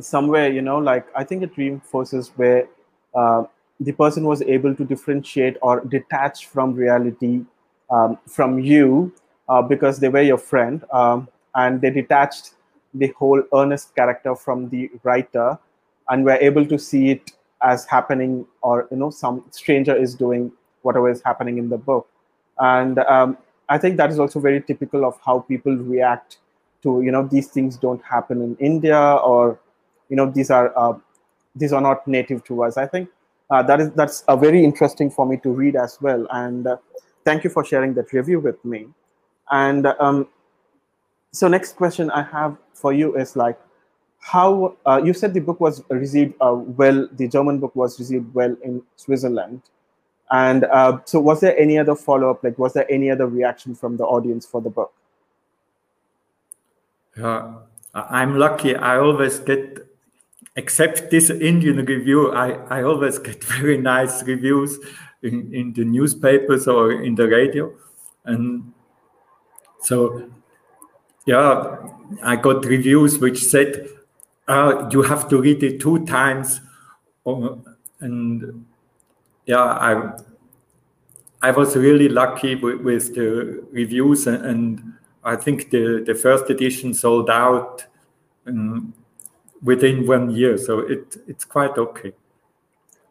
somewhere, 0.00 0.50
you 0.50 0.62
know, 0.62 0.78
like 0.78 1.06
I 1.16 1.24
think 1.24 1.42
it 1.42 1.56
reinforces 1.56 2.30
where 2.36 2.68
uh, 3.14 3.44
the 3.80 3.92
person 3.92 4.24
was 4.24 4.42
able 4.42 4.74
to 4.74 4.84
differentiate 4.84 5.56
or 5.60 5.80
detach 5.80 6.46
from 6.46 6.74
reality 6.74 7.44
um, 7.90 8.18
from 8.28 8.60
you 8.60 9.12
uh, 9.48 9.60
because 9.60 9.98
they 9.98 10.08
were 10.08 10.22
your 10.22 10.38
friend 10.38 10.84
um, 10.92 11.28
and 11.56 11.80
they 11.80 11.90
detached 11.90 12.54
the 12.94 13.08
whole 13.18 13.42
Ernest 13.54 13.94
character 13.96 14.36
from 14.36 14.68
the 14.68 14.90
writer 15.02 15.58
and 16.08 16.24
were 16.24 16.38
able 16.40 16.64
to 16.66 16.78
see 16.78 17.10
it 17.10 17.32
as 17.62 17.84
happening 17.86 18.46
or 18.62 18.88
you 18.90 18.96
know 18.96 19.10
some 19.10 19.44
stranger 19.50 19.94
is 19.94 20.14
doing 20.14 20.52
whatever 20.82 21.10
is 21.10 21.22
happening 21.24 21.58
in 21.58 21.68
the 21.68 21.78
book. 21.78 22.08
And 22.58 22.98
um, 23.00 23.36
I 23.68 23.78
think 23.78 23.96
that 23.96 24.10
is 24.10 24.18
also 24.18 24.40
very 24.40 24.60
typical 24.60 25.04
of 25.04 25.18
how 25.24 25.40
people 25.40 25.76
react 25.76 26.38
to 26.82 27.02
you 27.02 27.10
know 27.10 27.26
these 27.26 27.48
things 27.48 27.76
don't 27.76 28.02
happen 28.02 28.42
in 28.42 28.56
India 28.56 28.98
or 28.98 29.58
you 30.08 30.16
know 30.16 30.30
these 30.30 30.50
are 30.50 30.76
uh, 30.76 30.98
these 31.54 31.72
are 31.72 31.80
not 31.80 32.06
native 32.06 32.44
to 32.44 32.62
us. 32.62 32.76
I 32.76 32.86
think 32.86 33.08
uh, 33.50 33.62
that 33.62 33.80
is 33.80 33.90
that's 33.92 34.24
a 34.28 34.36
very 34.36 34.64
interesting 34.64 35.10
for 35.10 35.26
me 35.26 35.36
to 35.38 35.50
read 35.50 35.76
as 35.76 35.98
well. 36.00 36.26
And 36.30 36.66
uh, 36.66 36.76
thank 37.24 37.44
you 37.44 37.50
for 37.50 37.64
sharing 37.64 37.94
that 37.94 38.12
review 38.12 38.40
with 38.40 38.64
me. 38.64 38.86
And 39.50 39.86
um, 39.86 40.28
so 41.32 41.48
next 41.48 41.76
question 41.76 42.10
I 42.10 42.22
have 42.22 42.56
for 42.74 42.92
you 42.92 43.16
is 43.16 43.36
like 43.36 43.58
how 44.22 44.76
uh, 44.86 45.00
you 45.04 45.12
said 45.12 45.34
the 45.34 45.40
book 45.40 45.60
was 45.60 45.82
received 45.90 46.34
uh, 46.40 46.54
well 46.54 47.08
the 47.12 47.26
german 47.26 47.58
book 47.58 47.74
was 47.74 47.98
received 47.98 48.32
well 48.34 48.56
in 48.62 48.80
switzerland 48.96 49.60
and 50.30 50.64
uh, 50.64 50.96
so 51.04 51.18
was 51.18 51.40
there 51.40 51.58
any 51.58 51.76
other 51.76 51.96
follow-up 51.96 52.42
like 52.44 52.56
was 52.56 52.72
there 52.72 52.90
any 52.90 53.10
other 53.10 53.26
reaction 53.26 53.74
from 53.74 53.96
the 53.96 54.04
audience 54.04 54.46
for 54.46 54.60
the 54.60 54.70
book 54.70 54.92
yeah 57.16 57.54
i'm 57.94 58.38
lucky 58.38 58.74
i 58.76 58.98
always 58.98 59.38
get 59.40 59.86
except 60.56 61.10
this 61.10 61.30
indian 61.30 61.84
review 61.84 62.32
i, 62.32 62.52
I 62.78 62.82
always 62.82 63.18
get 63.18 63.42
very 63.58 63.78
nice 63.78 64.22
reviews 64.22 64.78
in, 65.22 65.54
in 65.54 65.72
the 65.72 65.84
newspapers 65.84 66.66
or 66.66 66.92
in 66.92 67.14
the 67.14 67.28
radio 67.28 67.72
and 68.24 68.72
so 69.80 70.30
yeah 71.26 71.76
i 72.22 72.36
got 72.36 72.64
reviews 72.64 73.18
which 73.18 73.42
said 73.44 73.88
uh, 74.48 74.88
you 74.90 75.02
have 75.02 75.28
to 75.28 75.40
read 75.40 75.62
it 75.62 75.80
two 75.80 76.04
times. 76.06 76.60
and 77.26 78.66
yeah, 79.46 79.62
I 79.62 80.12
I 81.40 81.50
was 81.50 81.76
really 81.76 82.08
lucky 82.08 82.54
with, 82.54 82.80
with 82.80 83.14
the 83.14 83.64
reviews, 83.72 84.26
and, 84.26 84.44
and, 84.44 84.91
I 85.24 85.36
think 85.36 85.70
the, 85.70 86.02
the 86.04 86.14
first 86.14 86.50
edition 86.50 86.94
sold 86.94 87.30
out 87.30 87.86
um, 88.46 88.92
within 89.62 90.06
one 90.06 90.30
year. 90.30 90.58
So 90.58 90.80
it 90.80 91.16
it's 91.28 91.44
quite 91.44 91.78
okay. 91.78 92.12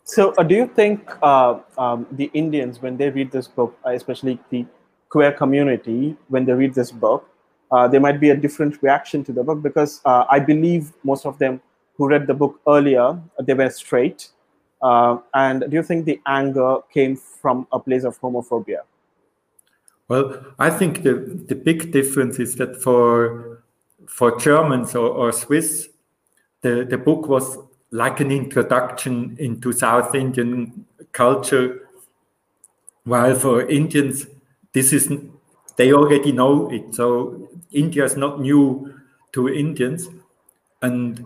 So, 0.03 0.34
uh, 0.38 0.44
do 0.44 0.56
you 0.56 0.68
think 0.68 1.10
uh, 1.22 1.60
um, 1.77 2.06
the 2.12 2.30
Indians, 2.34 2.82
when 2.82 2.98
they 2.98 3.10
read 3.10 3.32
this 3.32 3.48
book, 3.48 3.77
especially 3.86 4.39
the 4.50 4.65
queer 5.08 5.32
community, 5.32 6.18
when 6.27 6.44
they 6.44 6.51
read 6.51 6.74
this 6.74 6.91
book, 6.91 7.30
uh, 7.72 7.88
there 7.88 8.01
might 8.01 8.20
be 8.20 8.32
a 8.32 8.36
different 8.36 8.82
reaction 8.82 9.24
to 9.24 9.32
the 9.32 9.44
book 9.44 9.62
because 9.62 10.01
uh, 10.03 10.25
I 10.30 10.39
believe 10.39 10.91
most 11.03 11.25
of 11.25 11.38
them 11.39 11.62
who 11.96 12.10
read 12.10 12.27
the 12.27 12.34
book 12.34 12.60
earlier 12.68 13.22
they 13.41 13.53
were 13.53 13.70
straight. 13.70 14.30
Uh, 14.82 15.18
and 15.34 15.62
do 15.70 15.77
you 15.77 15.84
think 15.84 16.06
the 16.06 16.20
anger 16.25 16.80
came 16.91 17.15
from 17.15 17.68
a 17.72 17.80
place 17.80 18.03
of 18.03 18.20
homophobia? 18.20 18.80
Well, 20.12 20.44
I 20.60 20.70
think 20.70 21.03
the, 21.03 21.13
the 21.48 21.56
big 21.56 21.94
difference 21.94 22.38
is 22.38 22.56
that 22.56 22.82
for 22.82 23.63
for 24.08 24.38
Germans 24.38 24.94
or, 24.94 25.08
or 25.08 25.32
Swiss, 25.32 25.88
the, 26.60 26.84
the 26.84 26.98
book 26.98 27.30
was 27.30 27.58
like 27.91 28.20
an 28.20 28.30
introduction 28.30 29.38
into 29.39 29.72
South 29.72 30.13
Indian 30.13 30.86
culture, 31.13 31.88
while 33.06 33.36
for 33.36 33.62
Indians, 33.70 34.27
this 34.74 34.91
is 34.91 35.10
they 35.77 35.94
already 35.94 36.34
know 36.34 36.70
it. 36.70 36.94
So 36.94 37.50
India 37.72 38.03
is 38.03 38.18
not 38.18 38.41
new 38.41 38.94
to 39.32 39.48
Indians. 39.48 40.10
And 40.82 41.25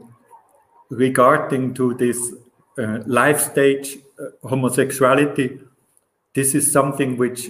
regarding 0.91 1.73
to 1.73 1.95
this 1.95 2.35
uh, 2.77 2.99
life 3.07 3.39
stage 3.39 3.97
uh, 4.19 4.47
homosexuality, 4.47 5.59
this 6.35 6.53
is 6.53 6.71
something 6.71 7.17
which 7.17 7.49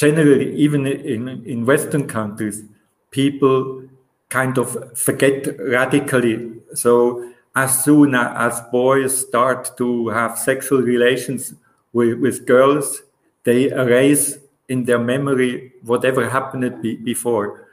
generally, 0.00 0.56
even 0.56 0.86
in, 0.86 1.28
in 1.44 1.66
Western 1.66 2.06
countries, 2.08 2.62
people 3.10 3.84
kind 4.30 4.56
of 4.56 4.98
forget 4.98 5.46
radically. 5.58 6.52
So 6.72 7.32
as 7.54 7.84
soon 7.84 8.14
as 8.14 8.62
boys 8.72 9.26
start 9.28 9.76
to 9.76 10.08
have 10.08 10.38
sexual 10.38 10.80
relations 10.80 11.52
with, 11.92 12.18
with 12.18 12.46
girls, 12.46 13.02
they 13.44 13.68
erase 13.68 14.38
in 14.70 14.84
their 14.84 14.98
memory 14.98 15.72
whatever 15.82 16.30
happened 16.30 16.80
be, 16.80 16.96
before. 16.96 17.68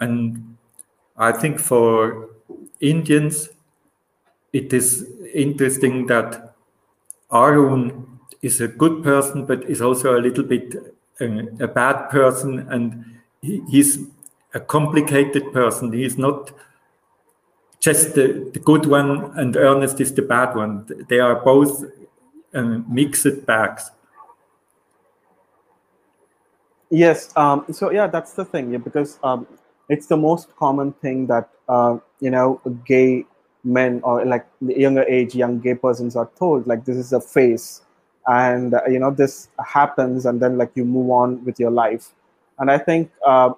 And 0.00 0.56
I 1.16 1.30
think 1.30 1.60
for 1.60 2.30
Indians, 2.80 3.50
it 4.52 4.72
is 4.72 5.06
interesting 5.32 6.06
that 6.06 6.56
Arun 7.30 8.18
is 8.42 8.60
a 8.60 8.66
good 8.66 9.04
person, 9.04 9.46
but 9.46 9.62
is 9.70 9.80
also 9.80 10.18
a 10.18 10.20
little 10.20 10.44
bit 10.44 10.97
a, 11.20 11.64
a 11.64 11.68
bad 11.68 12.08
person, 12.10 12.60
and 12.70 13.04
he, 13.42 13.62
he's 13.68 13.98
a 14.54 14.60
complicated 14.60 15.52
person. 15.52 15.92
He's 15.92 16.18
not 16.18 16.52
just 17.80 18.14
the, 18.14 18.50
the, 18.52 18.58
good 18.58 18.86
one, 18.86 19.32
and 19.38 19.56
Ernest 19.56 20.00
is 20.00 20.12
the 20.14 20.22
bad 20.22 20.56
one. 20.56 20.86
They 21.08 21.20
are 21.20 21.36
both 21.36 21.84
uh, 22.54 22.62
mixed 22.88 23.46
bags. 23.46 23.90
Yes. 26.90 27.36
Um, 27.36 27.66
so 27.70 27.90
yeah, 27.90 28.06
that's 28.06 28.32
the 28.32 28.44
thing. 28.44 28.72
Yeah, 28.72 28.78
because 28.78 29.18
um, 29.22 29.46
it's 29.88 30.06
the 30.06 30.16
most 30.16 30.54
common 30.56 30.92
thing 30.94 31.26
that 31.26 31.48
uh, 31.68 31.98
you 32.20 32.30
know 32.30 32.60
gay 32.86 33.24
men 33.64 34.00
or 34.02 34.24
like 34.24 34.46
the 34.62 34.78
younger 34.78 35.02
age 35.02 35.34
young 35.34 35.58
gay 35.58 35.74
persons 35.74 36.16
are 36.16 36.30
told 36.38 36.66
like 36.66 36.84
this 36.84 36.96
is 36.96 37.12
a 37.12 37.20
phase 37.20 37.82
and 38.28 38.74
uh, 38.74 38.82
you 38.86 38.98
know 38.98 39.10
this 39.10 39.48
happens 39.66 40.26
and 40.26 40.40
then 40.40 40.58
like 40.58 40.70
you 40.74 40.84
move 40.84 41.10
on 41.10 41.44
with 41.44 41.58
your 41.58 41.70
life. 41.70 42.10
And 42.58 42.70
i 42.70 42.78
think 42.78 43.10
uh, 43.26 43.50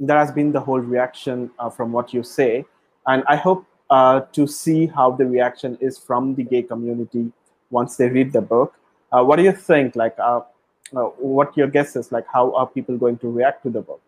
that 0.00 0.16
has 0.16 0.32
been 0.32 0.52
the 0.52 0.60
whole 0.60 0.80
reaction 0.80 1.50
uh, 1.58 1.68
from 1.70 1.92
what 1.92 2.14
you 2.14 2.22
say. 2.22 2.64
And 3.06 3.24
i 3.28 3.36
hope 3.36 3.66
uh, 3.90 4.20
to 4.32 4.46
see 4.46 4.86
how 4.86 5.10
the 5.10 5.26
reaction 5.26 5.76
is 5.80 5.98
from 5.98 6.34
the 6.34 6.44
gay 6.44 6.62
community 6.62 7.30
once 7.70 7.96
they 7.96 8.08
read 8.08 8.32
the 8.32 8.40
book. 8.40 8.74
Uh, 9.10 9.22
what 9.22 9.36
do 9.36 9.42
you 9.42 9.52
think? 9.52 9.96
Like 9.96 10.16
uh, 10.18 10.40
what 10.92 11.56
your 11.56 11.66
guess 11.66 11.96
is 11.96 12.12
like 12.12 12.26
how 12.32 12.54
are 12.54 12.66
people 12.66 12.96
going 12.96 13.18
to 13.18 13.28
react 13.28 13.62
to 13.64 13.70
the 13.70 13.80
book? 13.80 14.00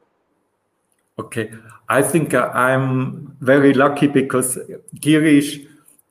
Okay. 1.18 1.50
I 1.88 2.02
think 2.02 2.34
i'm 2.34 3.36
very 3.40 3.72
lucky 3.72 4.06
because 4.06 4.58
girish 4.96 5.66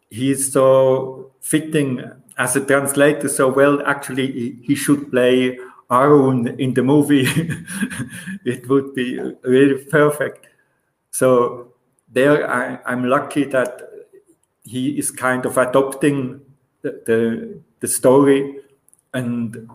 he's 0.10 0.52
so 0.52 1.32
fitting 1.42 2.02
as 2.38 2.56
a 2.56 2.66
translator 2.66 3.30
so 3.30 3.48
well 3.52 3.82
actually 3.86 4.32
he, 4.32 4.58
he 4.62 4.76
should 4.76 5.12
play 5.12 5.58
arun 5.90 6.48
in 6.60 6.74
the 6.74 6.84
movie. 6.84 7.28
It 8.46 8.68
would 8.70 8.94
be 8.96 9.20
really 9.44 9.86
perfect. 9.86 10.48
So 11.12 11.74
there 12.12 12.50
I, 12.50 12.80
i'm 12.86 13.06
lucky 13.06 13.44
that 13.46 13.82
he 14.64 14.98
is 14.98 15.12
kind 15.12 15.46
of 15.46 15.58
adopting 15.58 16.42
the, 16.82 17.02
the, 17.06 17.60
the 17.80 17.88
story. 17.88 18.60
And 19.14 19.70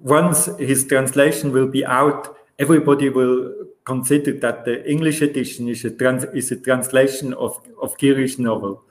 once 0.00 0.46
his 0.58 0.86
translation 0.86 1.52
will 1.52 1.66
be 1.66 1.84
out, 1.84 2.36
everybody 2.58 3.08
will 3.08 3.52
consider 3.84 4.32
that 4.38 4.64
the 4.64 4.88
English 4.88 5.22
edition 5.22 5.68
is 5.68 5.84
a, 5.84 5.90
trans, 5.90 6.24
is 6.24 6.52
a 6.52 6.56
translation 6.56 7.34
of, 7.34 7.60
of 7.82 7.96
Girish 7.98 8.38
novel. 8.38 8.82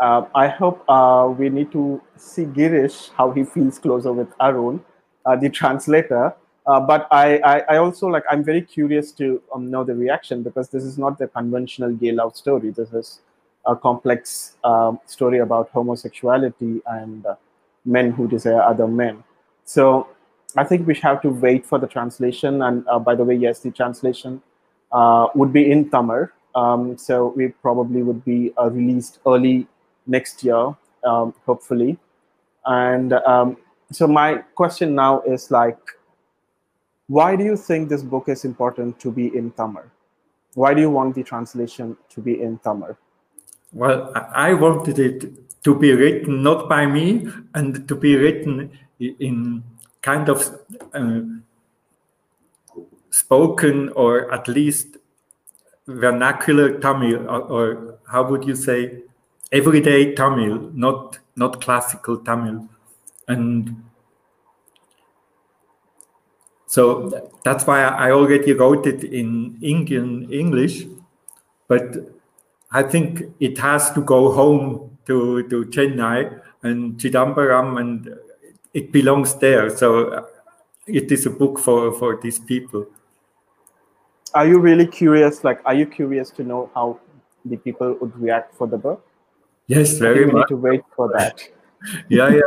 Uh, 0.00 0.24
I 0.34 0.48
hope 0.48 0.84
uh, 0.88 1.32
we 1.36 1.48
need 1.48 1.70
to 1.72 2.02
see 2.16 2.44
Girish, 2.44 3.10
how 3.16 3.30
he 3.30 3.44
feels 3.44 3.78
closer 3.78 4.12
with 4.12 4.28
Arun, 4.40 4.84
uh, 5.24 5.36
the 5.36 5.48
translator. 5.48 6.34
Uh, 6.66 6.80
but 6.80 7.06
I, 7.10 7.38
I, 7.38 7.58
I, 7.74 7.76
also 7.76 8.08
like, 8.08 8.24
I'm 8.30 8.42
very 8.42 8.62
curious 8.62 9.12
to 9.12 9.40
um, 9.54 9.70
know 9.70 9.84
the 9.84 9.94
reaction 9.94 10.42
because 10.42 10.70
this 10.70 10.82
is 10.82 10.96
not 10.98 11.18
the 11.18 11.28
conventional 11.28 11.92
gay 11.92 12.10
love 12.10 12.34
story. 12.36 12.70
This 12.70 12.92
is 12.92 13.20
a 13.66 13.76
complex 13.76 14.56
um, 14.64 14.98
story 15.06 15.38
about 15.38 15.70
homosexuality 15.70 16.80
and 16.86 17.26
uh, 17.26 17.34
men 17.84 18.10
who 18.10 18.26
desire 18.26 18.62
other 18.62 18.88
men. 18.88 19.22
So 19.64 20.08
I 20.56 20.64
think 20.64 20.86
we 20.86 20.94
have 20.96 21.20
to 21.22 21.28
wait 21.28 21.66
for 21.66 21.78
the 21.78 21.86
translation. 21.86 22.62
And 22.62 22.86
uh, 22.88 22.98
by 22.98 23.14
the 23.14 23.24
way, 23.24 23.34
yes, 23.34 23.60
the 23.60 23.70
translation 23.70 24.42
would 25.34 25.52
be 25.52 25.70
in 25.70 25.90
Tamil. 25.90 26.28
Um, 26.54 26.96
so 26.96 27.34
we 27.36 27.48
probably 27.48 28.02
would 28.02 28.24
be 28.24 28.52
released 28.58 29.18
early 29.26 29.66
next 30.06 30.44
year, 30.44 30.74
um, 31.04 31.34
hopefully. 31.46 31.98
And 32.66 33.12
um, 33.12 33.56
so 33.90 34.06
my 34.06 34.36
question 34.54 34.94
now 34.94 35.22
is 35.22 35.50
like, 35.50 35.78
why 37.06 37.36
do 37.36 37.44
you 37.44 37.56
think 37.56 37.88
this 37.88 38.02
book 38.02 38.28
is 38.28 38.44
important 38.44 38.98
to 39.00 39.12
be 39.12 39.36
in 39.36 39.50
Tamil? 39.52 39.84
Why 40.54 40.72
do 40.72 40.80
you 40.80 40.90
want 40.90 41.14
the 41.14 41.22
translation 41.22 41.96
to 42.10 42.20
be 42.20 42.40
in 42.40 42.58
Tamil? 42.58 42.96
Well, 43.72 44.12
I 44.14 44.54
wanted 44.54 44.98
it 44.98 45.62
to 45.64 45.74
be 45.74 45.92
written 45.92 46.42
not 46.42 46.68
by 46.68 46.86
me 46.86 47.26
and 47.54 47.86
to 47.88 47.96
be 47.96 48.16
written 48.16 48.70
in 49.00 49.64
kind 50.00 50.28
of 50.28 50.60
uh, 50.92 51.20
spoken 53.10 53.88
or 53.90 54.32
at 54.32 54.48
least 54.48 54.98
vernacular 55.86 56.78
Tamil, 56.78 57.28
or, 57.28 57.40
or, 57.40 57.98
how 58.06 58.28
would 58.28 58.44
you 58.44 58.54
say, 58.54 59.02
everyday 59.54 60.14
Tamil, 60.14 60.70
not 60.74 61.18
not 61.36 61.60
classical 61.62 62.18
Tamil, 62.18 62.68
and 63.28 63.82
so 66.66 67.30
that's 67.44 67.66
why 67.66 67.84
I 67.84 68.10
already 68.10 68.52
wrote 68.52 68.86
it 68.86 69.04
in 69.04 69.56
Indian 69.62 70.28
English, 70.32 70.86
but 71.68 71.84
I 72.72 72.82
think 72.82 73.22
it 73.38 73.56
has 73.58 73.92
to 73.92 74.00
go 74.00 74.32
home 74.32 74.98
to, 75.06 75.48
to 75.48 75.64
Chennai 75.66 76.40
and 76.64 76.98
Chidambaram, 76.98 77.80
and 77.80 78.18
it 78.72 78.90
belongs 78.90 79.36
there. 79.36 79.70
So 79.70 80.26
it 80.88 81.12
is 81.12 81.26
a 81.26 81.30
book 81.30 81.60
for, 81.60 81.92
for 81.92 82.18
these 82.20 82.40
people. 82.40 82.86
Are 84.34 84.48
you 84.48 84.58
really 84.58 84.88
curious? 84.88 85.44
Like, 85.44 85.60
are 85.64 85.74
you 85.74 85.86
curious 85.86 86.30
to 86.30 86.42
know 86.42 86.68
how 86.74 86.98
the 87.44 87.56
people 87.56 87.96
would 88.00 88.18
react 88.18 88.56
for 88.56 88.66
the 88.66 88.78
book? 88.78 89.06
Yes, 89.66 89.98
very 89.98 90.26
much. 90.26 90.50
need 90.50 90.54
to 90.54 90.56
wait 90.56 90.82
for 90.94 91.10
that. 91.16 91.40
yeah, 92.08 92.28
yeah. 92.28 92.40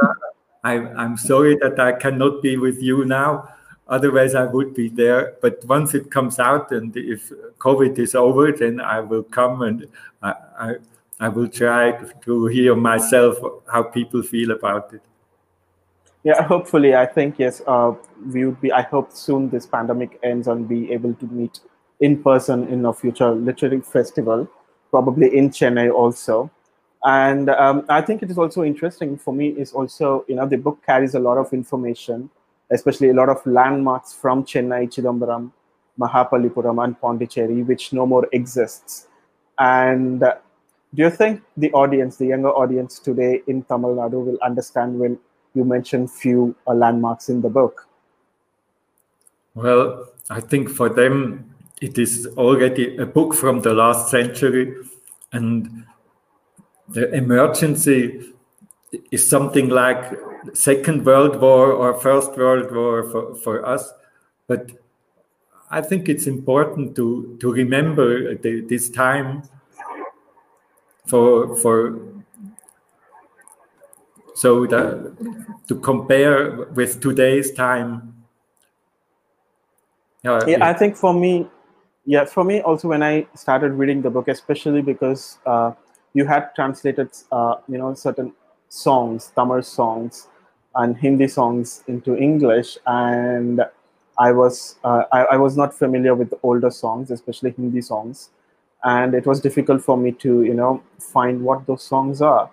I'm, 0.63 0.97
I'm 0.97 1.17
sorry 1.17 1.55
that 1.61 1.79
I 1.79 1.93
cannot 1.93 2.41
be 2.41 2.57
with 2.57 2.81
you 2.81 3.05
now 3.05 3.49
Otherwise, 3.89 4.35
I 4.35 4.45
would 4.45 4.73
be 4.73 4.89
there. 4.89 5.35
But 5.41 5.63
once 5.65 5.93
it 5.93 6.11
comes 6.11 6.39
out, 6.39 6.71
and 6.71 6.95
if 6.95 7.31
COVID 7.59 7.97
is 7.97 8.15
over, 8.15 8.51
then 8.51 8.81
I 8.81 8.99
will 8.99 9.23
come 9.23 9.61
and 9.61 9.87
I, 10.21 10.33
I, 10.59 10.75
I 11.19 11.29
will 11.29 11.47
try 11.47 11.91
to 12.25 12.45
hear 12.47 12.75
myself 12.75 13.37
how 13.71 13.83
people 13.83 14.21
feel 14.23 14.51
about 14.51 14.93
it. 14.93 15.01
Yeah, 16.23 16.43
hopefully, 16.43 16.95
I 16.95 17.05
think 17.05 17.39
yes, 17.39 17.61
uh, 17.65 17.93
we 18.33 18.45
would 18.45 18.59
be. 18.59 18.71
I 18.71 18.81
hope 18.81 19.13
soon 19.13 19.49
this 19.49 19.65
pandemic 19.65 20.19
ends 20.23 20.47
and 20.47 20.67
be 20.67 20.91
able 20.91 21.13
to 21.13 21.25
meet 21.27 21.61
in 22.01 22.21
person 22.21 22.67
in 22.67 22.85
a 22.85 22.93
future 22.93 23.31
literary 23.31 23.79
festival, 23.79 24.49
probably 24.91 25.37
in 25.37 25.49
Chennai 25.49 25.93
also. 25.93 26.51
And 27.03 27.49
um, 27.49 27.85
I 27.89 28.01
think 28.01 28.23
it 28.23 28.31
is 28.31 28.37
also 28.37 28.63
interesting 28.63 29.17
for 29.17 29.33
me. 29.33 29.49
Is 29.49 29.71
also 29.71 30.25
you 30.27 30.35
know 30.35 30.47
the 30.47 30.57
book 30.57 30.79
carries 30.85 31.15
a 31.15 31.19
lot 31.19 31.37
of 31.37 31.53
information 31.53 32.29
especially 32.71 33.09
a 33.09 33.13
lot 33.13 33.29
of 33.29 33.45
landmarks 33.45 34.13
from 34.13 34.43
Chennai, 34.43 34.87
Chidambaram, 34.87 35.51
Mahabalipuram, 35.99 36.83
and 36.83 36.99
Pondicherry, 36.99 37.63
which 37.63 37.93
no 37.93 38.05
more 38.05 38.27
exists. 38.31 39.07
And 39.59 40.21
uh, 40.23 40.35
do 40.93 41.03
you 41.03 41.09
think 41.09 41.41
the 41.55 41.71
audience, 41.71 42.17
the 42.17 42.27
younger 42.27 42.49
audience 42.49 42.99
today 42.99 43.41
in 43.47 43.63
Tamil 43.63 43.95
Nadu, 43.95 44.23
will 44.23 44.37
understand 44.43 44.99
when 44.99 45.17
you 45.53 45.63
mention 45.63 46.07
few 46.07 46.55
uh, 46.67 46.73
landmarks 46.73 47.29
in 47.29 47.41
the 47.41 47.49
book? 47.49 47.87
Well, 49.55 50.07
I 50.29 50.39
think 50.39 50.69
for 50.69 50.89
them, 50.89 51.53
it 51.81 51.97
is 51.97 52.27
already 52.37 52.97
a 52.97 53.05
book 53.05 53.33
from 53.33 53.61
the 53.61 53.73
last 53.73 54.09
century, 54.09 54.75
and 55.31 55.85
the 56.89 57.13
emergency 57.13 58.33
is 59.11 59.27
something 59.27 59.69
like 59.69 60.17
Second 60.53 61.05
World 61.05 61.41
War 61.41 61.71
or 61.71 61.93
First 61.93 62.37
World 62.37 62.73
War 62.73 63.03
for, 63.03 63.35
for 63.35 63.65
us. 63.65 63.91
But 64.47 64.71
I 65.69 65.81
think 65.81 66.07
it's 66.07 66.27
important 66.27 66.95
to, 66.95 67.37
to 67.41 67.51
remember 67.51 68.35
the, 68.35 68.61
this 68.61 68.89
time 68.89 69.43
for, 71.05 71.57
for 71.57 71.99
so 74.33 74.67
that 74.67 75.17
to 75.67 75.75
compare 75.75 76.67
with 76.75 77.01
today's 77.01 77.51
time. 77.51 78.13
Yeah, 80.23 80.45
yeah, 80.45 80.69
I 80.69 80.73
think 80.73 80.95
for 80.95 81.13
me, 81.13 81.47
yeah, 82.05 82.25
for 82.25 82.43
me 82.43 82.61
also 82.61 82.87
when 82.87 83.01
I 83.01 83.25
started 83.33 83.73
reading 83.73 84.01
the 84.01 84.09
book, 84.09 84.27
especially 84.27 84.81
because 84.81 85.39
uh, 85.45 85.71
you 86.17 86.25
had 86.25 86.49
translated, 86.55 87.09
uh, 87.31 87.55
you 87.69 87.77
know, 87.77 87.93
certain 87.93 88.33
songs, 88.69 89.31
Tamil 89.35 89.61
songs, 89.61 90.27
and 90.73 90.97
Hindi 90.97 91.27
songs 91.27 91.83
into 91.87 92.17
English, 92.17 92.77
and 92.87 93.61
I 94.17 94.31
was 94.31 94.77
uh, 94.83 95.03
I, 95.11 95.19
I, 95.33 95.37
was 95.37 95.55
not 95.55 95.75
familiar 95.75 96.15
with 96.15 96.33
older 96.41 96.71
songs, 96.71 97.11
especially 97.11 97.51
Hindi 97.51 97.81
songs, 97.81 98.31
and 98.83 99.13
it 99.13 99.27
was 99.27 99.39
difficult 99.41 99.83
for 99.83 99.95
me 99.95 100.11
to 100.23 100.41
you 100.49 100.55
know 100.55 100.81
find 100.99 101.43
what 101.43 101.67
those 101.67 101.83
songs 101.83 102.19
are. 102.21 102.49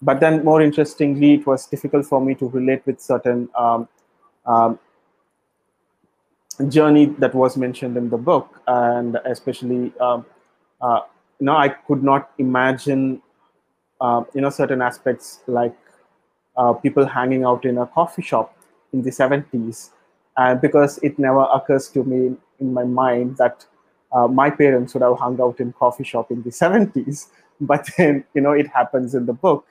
But 0.00 0.20
then, 0.20 0.44
more 0.44 0.62
interestingly, 0.62 1.34
it 1.34 1.46
was 1.46 1.66
difficult 1.66 2.06
for 2.06 2.20
me 2.20 2.36
to 2.36 2.48
relate 2.48 2.86
with 2.86 3.00
certain 3.00 3.48
um, 3.58 3.88
um, 4.46 4.78
journey 6.68 7.06
that 7.18 7.34
was 7.34 7.56
mentioned 7.56 7.96
in 7.96 8.10
the 8.10 8.22
book, 8.30 8.62
and 8.68 9.16
especially 9.24 9.92
um, 10.00 10.24
uh, 10.80 11.00
you 11.40 11.46
know 11.46 11.56
I 11.56 11.68
could 11.68 12.02
not 12.02 12.30
imagine 12.38 13.22
uh, 14.00 14.24
you 14.34 14.40
know 14.40 14.50
certain 14.50 14.82
aspects 14.82 15.40
like 15.46 15.76
uh, 16.56 16.72
people 16.72 17.06
hanging 17.06 17.44
out 17.44 17.64
in 17.64 17.78
a 17.78 17.86
coffee 17.86 18.22
shop 18.22 18.56
in 18.92 19.02
the 19.02 19.10
70s 19.10 19.90
uh, 20.36 20.54
because 20.54 20.98
it 20.98 21.18
never 21.18 21.46
occurs 21.52 21.88
to 21.90 22.04
me 22.04 22.36
in 22.60 22.72
my 22.72 22.84
mind 22.84 23.36
that 23.36 23.66
uh, 24.12 24.26
my 24.26 24.50
parents 24.50 24.94
would 24.94 25.02
have 25.02 25.18
hung 25.18 25.40
out 25.40 25.60
in 25.60 25.72
coffee 25.72 26.04
shop 26.04 26.30
in 26.30 26.42
the 26.42 26.50
70s 26.50 27.28
but 27.60 27.88
then 27.96 28.24
you 28.34 28.40
know 28.40 28.52
it 28.52 28.68
happens 28.68 29.14
in 29.14 29.26
the 29.26 29.32
book 29.32 29.66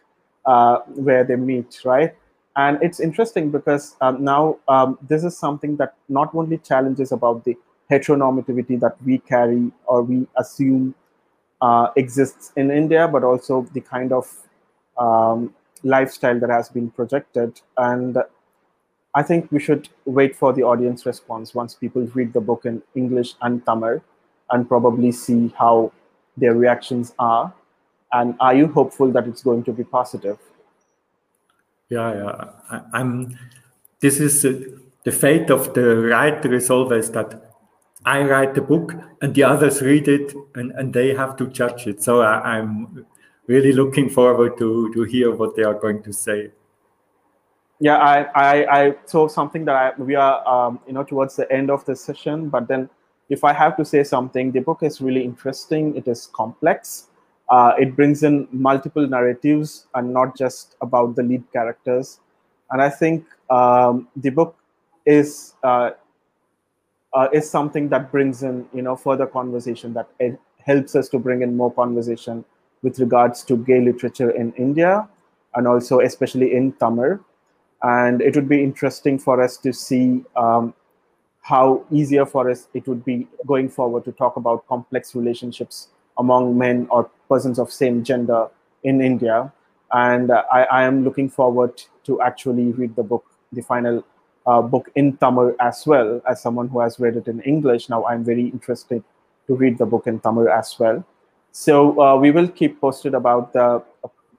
uh, 0.45 0.79
where 0.87 1.23
they 1.23 1.35
meet 1.35 1.79
right? 1.85 2.15
And 2.55 2.79
it's 2.81 2.99
interesting 2.99 3.51
because 3.51 3.95
um, 4.01 4.23
now 4.23 4.57
um, 4.67 4.97
this 5.07 5.23
is 5.23 5.37
something 5.37 5.75
that 5.77 5.93
not 6.09 6.33
only 6.33 6.57
challenges 6.57 7.11
about 7.11 7.45
the 7.45 7.55
heteronormativity 7.91 8.79
that 8.79 8.95
we 9.05 9.19
carry 9.19 9.71
or 9.85 10.01
we 10.01 10.27
assume 10.37 10.95
uh, 11.61 11.89
exists 11.95 12.51
in 12.55 12.71
India, 12.71 13.07
but 13.07 13.23
also 13.23 13.67
the 13.73 13.81
kind 13.81 14.11
of 14.11 14.31
um, 14.97 15.53
lifestyle 15.83 16.39
that 16.39 16.49
has 16.49 16.69
been 16.69 16.89
projected. 16.91 17.61
And 17.77 18.17
I 19.15 19.23
think 19.23 19.51
we 19.51 19.59
should 19.59 19.89
wait 20.05 20.35
for 20.35 20.53
the 20.53 20.63
audience 20.63 21.05
response 21.05 21.55
once 21.55 21.73
people 21.73 22.03
read 22.13 22.33
the 22.33 22.41
book 22.41 22.65
in 22.65 22.83
English 22.95 23.33
and 23.41 23.65
Tamil 23.65 24.01
and 24.49 24.67
probably 24.67 25.11
see 25.11 25.53
how 25.57 25.91
their 26.35 26.53
reactions 26.53 27.13
are. 27.19 27.53
And 28.13 28.35
are 28.39 28.55
you 28.55 28.67
hopeful 28.67 29.11
that 29.11 29.27
it's 29.27 29.43
going 29.43 29.63
to 29.63 29.73
be 29.73 29.83
positive? 29.83 30.37
Yeah, 31.89 32.13
yeah. 32.13 32.81
I, 32.93 32.99
am 33.01 33.37
This 33.99 34.19
is 34.19 34.45
uh, 34.45 34.53
the 35.03 35.11
fate 35.11 35.49
of 35.49 35.73
the 35.73 35.97
writer 35.97 36.53
is 36.53 36.69
always 36.69 37.11
that 37.11 37.46
I 38.05 38.23
write 38.23 38.53
the 38.55 38.61
book 38.61 38.93
and 39.21 39.33
the 39.33 39.43
others 39.43 39.81
read 39.81 40.07
it 40.07 40.33
and, 40.55 40.71
and 40.71 40.93
they 40.93 41.13
have 41.13 41.35
to 41.37 41.47
judge 41.47 41.87
it. 41.87 42.03
So 42.03 42.21
I, 42.21 42.57
am 42.57 43.05
really 43.47 43.73
looking 43.73 44.09
forward 44.09 44.57
to, 44.59 44.93
to 44.93 45.03
hear 45.03 45.35
what 45.35 45.55
they 45.55 45.63
are 45.63 45.73
going 45.73 46.03
to 46.03 46.13
say. 46.13 46.51
Yeah, 47.79 47.97
I, 47.97 48.21
I, 48.33 48.81
I 48.81 48.95
saw 49.05 49.27
something 49.27 49.65
that 49.65 49.75
I, 49.75 50.01
we 50.01 50.15
are, 50.15 50.47
um, 50.47 50.79
you 50.87 50.93
know, 50.93 51.03
towards 51.03 51.35
the 51.35 51.51
end 51.51 51.69
of 51.69 51.85
the 51.85 51.95
session, 51.95 52.49
but 52.49 52.67
then 52.67 52.89
if 53.29 53.43
I 53.43 53.53
have 53.53 53.75
to 53.77 53.85
say 53.85 54.03
something, 54.03 54.51
the 54.51 54.61
book 54.61 54.83
is 54.83 55.01
really 55.01 55.23
interesting. 55.23 55.95
It 55.95 56.07
is 56.07 56.27
complex. 56.27 57.07
Uh, 57.49 57.73
it 57.77 57.95
brings 57.95 58.23
in 58.23 58.47
multiple 58.51 59.07
narratives 59.07 59.87
and 59.95 60.13
not 60.13 60.37
just 60.37 60.75
about 60.81 61.15
the 61.15 61.23
lead 61.23 61.43
characters. 61.53 62.19
And 62.71 62.81
I 62.81 62.89
think 62.89 63.25
um, 63.49 64.07
the 64.15 64.29
book 64.29 64.55
is 65.05 65.53
uh, 65.63 65.91
uh, 67.17 67.27
is 67.33 67.49
something 67.49 67.89
that 67.89 68.11
brings 68.11 68.43
in 68.43 68.65
you 68.73 68.83
know 68.87 68.95
further 68.95 69.25
conversation 69.25 69.93
that 69.93 70.07
it 70.19 70.39
helps 70.69 70.95
us 70.95 71.09
to 71.09 71.17
bring 71.17 71.41
in 71.41 71.57
more 71.57 71.71
conversation 71.73 72.43
with 72.83 72.99
regards 72.99 73.43
to 73.43 73.57
gay 73.69 73.79
literature 73.81 74.29
in 74.29 74.53
India 74.53 75.07
and 75.55 75.67
also 75.67 75.99
especially 75.99 76.53
in 76.53 76.73
Tamil. 76.73 77.19
And 77.81 78.21
it 78.21 78.35
would 78.35 78.49
be 78.49 78.63
interesting 78.63 79.17
for 79.17 79.41
us 79.41 79.57
to 79.57 79.73
see 79.73 80.23
um, 80.35 80.73
how 81.41 81.83
easier 81.91 82.25
for 82.25 82.49
us 82.51 82.67
it 82.73 82.87
would 82.87 83.03
be 83.05 83.27
going 83.45 83.69
forward 83.69 84.05
to 84.05 84.11
talk 84.11 84.35
about 84.35 84.67
complex 84.67 85.15
relationships 85.15 85.87
among 86.19 86.57
men 86.57 86.87
or 86.91 87.09
persons 87.29 87.59
of 87.59 87.71
same 87.71 88.03
gender 88.03 88.47
in 88.83 89.01
India. 89.01 89.51
And 89.91 90.31
uh, 90.31 90.43
I, 90.51 90.63
I 90.63 90.83
am 90.83 91.03
looking 91.03 91.29
forward 91.29 91.81
to 92.03 92.21
actually 92.21 92.71
read 92.73 92.95
the 92.95 93.03
book, 93.03 93.25
the 93.51 93.61
final 93.61 94.03
uh, 94.47 94.61
book 94.61 94.89
in 94.95 95.17
Tamil 95.17 95.53
as 95.59 95.85
well 95.85 96.21
as 96.27 96.41
someone 96.41 96.69
who 96.69 96.79
has 96.79 96.99
read 96.99 97.17
it 97.17 97.27
in 97.27 97.41
English. 97.41 97.89
Now 97.89 98.05
I'm 98.05 98.23
very 98.23 98.47
interested 98.47 99.03
to 99.47 99.55
read 99.55 99.77
the 99.77 99.85
book 99.85 100.07
in 100.07 100.19
Tamil 100.19 100.49
as 100.49 100.79
well. 100.79 101.03
So 101.51 102.01
uh, 102.01 102.15
we 102.15 102.31
will 102.31 102.47
keep 102.47 102.79
posted 102.79 103.13
about 103.13 103.53
the 103.53 103.83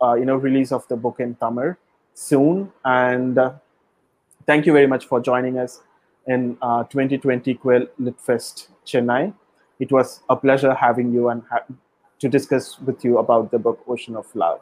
uh, 0.00 0.14
you 0.14 0.24
know 0.24 0.36
release 0.36 0.72
of 0.72 0.88
the 0.88 0.96
book 0.96 1.20
in 1.20 1.34
Tamil 1.34 1.76
soon. 2.14 2.72
And 2.84 3.38
uh, 3.38 3.52
thank 4.46 4.66
you 4.66 4.72
very 4.72 4.86
much 4.86 5.06
for 5.06 5.20
joining 5.20 5.58
us 5.58 5.82
in 6.26 6.56
2020 6.60 7.54
uh, 7.54 7.58
Queer 7.58 7.86
Lit 7.98 8.20
Fest 8.20 8.68
Chennai. 8.86 9.32
It 9.78 9.92
was 9.92 10.20
a 10.28 10.36
pleasure 10.36 10.74
having 10.74 11.12
you 11.12 11.28
and 11.28 11.42
ha- 11.50 11.64
to 12.20 12.28
discuss 12.28 12.80
with 12.80 13.04
you 13.04 13.18
about 13.18 13.50
the 13.50 13.58
book 13.58 13.80
Ocean 13.86 14.16
of 14.16 14.34
Love. 14.34 14.60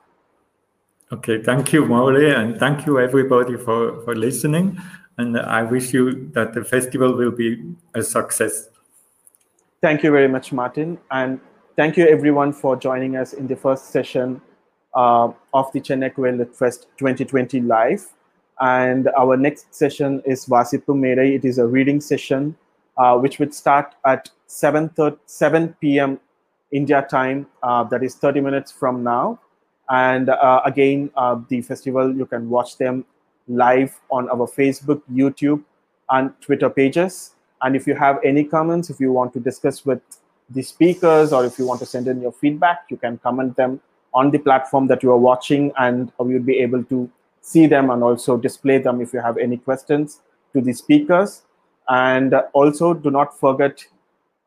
Okay, 1.12 1.42
thank 1.42 1.73
you, 1.73 1.87
Maule, 1.87 2.35
and 2.35 2.59
thank 2.59 2.85
you 2.85 2.99
everybody 2.99 3.57
for, 3.57 4.03
for 4.03 4.16
listening 4.16 4.81
and 5.19 5.38
I 5.38 5.62
wish 5.62 5.92
you 5.92 6.29
that 6.33 6.53
the 6.53 6.64
festival 6.64 7.14
will 7.14 7.31
be 7.31 7.62
a 7.95 8.03
success. 8.03 8.69
Thank 9.81 10.03
you 10.03 10.11
very 10.11 10.29
much, 10.29 10.53
Martin. 10.53 10.99
And 11.11 11.40
thank 11.77 11.97
you 11.97 12.07
everyone 12.07 12.53
for 12.53 12.77
joining 12.77 13.16
us 13.16 13.33
in 13.33 13.47
the 13.47 13.57
first 13.57 13.90
session 13.90 14.40
uh, 14.95 15.31
of 15.55 15.73
the 15.73 15.81
Chennai 15.81 16.16
Lit 16.38 16.55
Fest 16.55 16.88
2020 16.99 17.61
live. 17.62 18.07
And 18.61 19.09
our 19.19 19.37
next 19.37 19.75
session 19.75 20.23
is 20.25 20.47
Vasipu 20.47 20.95
Merai. 20.95 21.37
It 21.37 21.45
is 21.45 21.59
a 21.59 21.66
reading 21.66 22.01
session, 22.01 22.57
uh, 22.97 23.19
which 23.19 23.38
would 23.38 23.55
start 23.55 23.95
at 24.07 24.31
7, 24.47 24.90
7 25.27 25.77
p.m. 25.81 26.19
India 26.73 27.07
time. 27.09 27.47
Uh, 27.62 27.85
that 27.85 28.03
is 28.03 28.14
30 28.14 28.40
minutes 28.40 28.73
from 28.73 29.03
now. 29.03 29.38
And 29.88 30.29
uh, 30.29 30.62
again, 30.64 31.11
uh, 31.16 31.40
the 31.49 31.62
festival, 31.62 32.14
you 32.14 32.27
can 32.27 32.51
watch 32.51 32.77
them 32.77 33.05
live 33.49 33.99
on 34.11 34.29
our 34.31 34.49
Facebook, 34.49 35.03
YouTube, 35.12 35.62
and 36.11 36.33
Twitter 36.40 36.68
pages. 36.68 37.33
And 37.62 37.77
if 37.77 37.87
you 37.87 37.94
have 37.94 38.18
any 38.25 38.44
comments, 38.44 38.90
if 38.90 39.01
you 39.01 39.12
want 39.12 39.33
to 39.35 39.40
discuss 39.40 39.87
with 39.87 40.01
the 40.51 40.62
speakers, 40.62 41.33
or 41.33 41.44
if 41.44 41.59
you 41.59 41.66
want 41.66 41.81
to 41.81 41.87
send 41.87 42.07
in 42.09 42.20
your 42.20 42.33
feedback, 42.33 42.85
you 42.90 42.96
can 42.96 43.18
comment 43.18 43.57
them 43.57 43.81
on 44.14 44.31
the 44.31 44.38
platform 44.38 44.87
that 44.88 45.03
you 45.03 45.11
are 45.11 45.18
watching, 45.18 45.72
and 45.79 46.12
we 46.18 46.35
will 46.35 46.42
be 46.42 46.59
able 46.59 46.83
to 46.85 47.11
see 47.40 47.66
them 47.66 47.90
and 47.90 48.03
also 48.03 48.37
display 48.37 48.79
them 48.79 49.01
if 49.01 49.12
you 49.12 49.20
have 49.20 49.38
any 49.38 49.57
questions 49.57 50.20
to 50.53 50.61
the 50.61 50.72
speakers. 50.72 51.42
And 51.88 52.35
also, 52.53 52.94
do 52.94 53.11
not 53.11 53.38
forget 53.38 53.85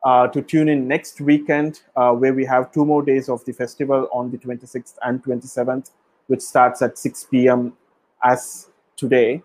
uh, 0.04 0.26
to 0.28 0.42
tune 0.42 0.68
in 0.68 0.88
next 0.88 1.20
weekend, 1.20 1.82
uh, 1.96 2.12
where 2.12 2.32
we 2.32 2.44
have 2.44 2.72
two 2.72 2.84
more 2.84 3.02
days 3.02 3.28
of 3.28 3.44
the 3.44 3.52
festival 3.52 4.08
on 4.12 4.30
the 4.30 4.38
26th 4.38 4.96
and 5.02 5.22
27th, 5.22 5.90
which 6.28 6.40
starts 6.40 6.80
at 6.82 6.98
6 6.98 7.24
p.m. 7.30 7.72
as 8.24 8.68
today. 8.96 9.42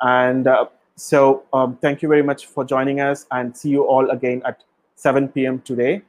And 0.00 0.46
uh, 0.46 0.66
so, 0.96 1.44
um, 1.52 1.76
thank 1.76 2.02
you 2.02 2.08
very 2.08 2.22
much 2.22 2.46
for 2.46 2.64
joining 2.64 3.00
us, 3.00 3.26
and 3.30 3.56
see 3.56 3.70
you 3.70 3.84
all 3.84 4.10
again 4.10 4.42
at 4.44 4.64
7 4.96 5.28
p.m. 5.28 5.60
today. 5.60 6.02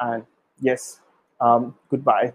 And 0.00 0.24
yes, 0.60 1.00
um, 1.40 1.74
goodbye. 1.90 2.32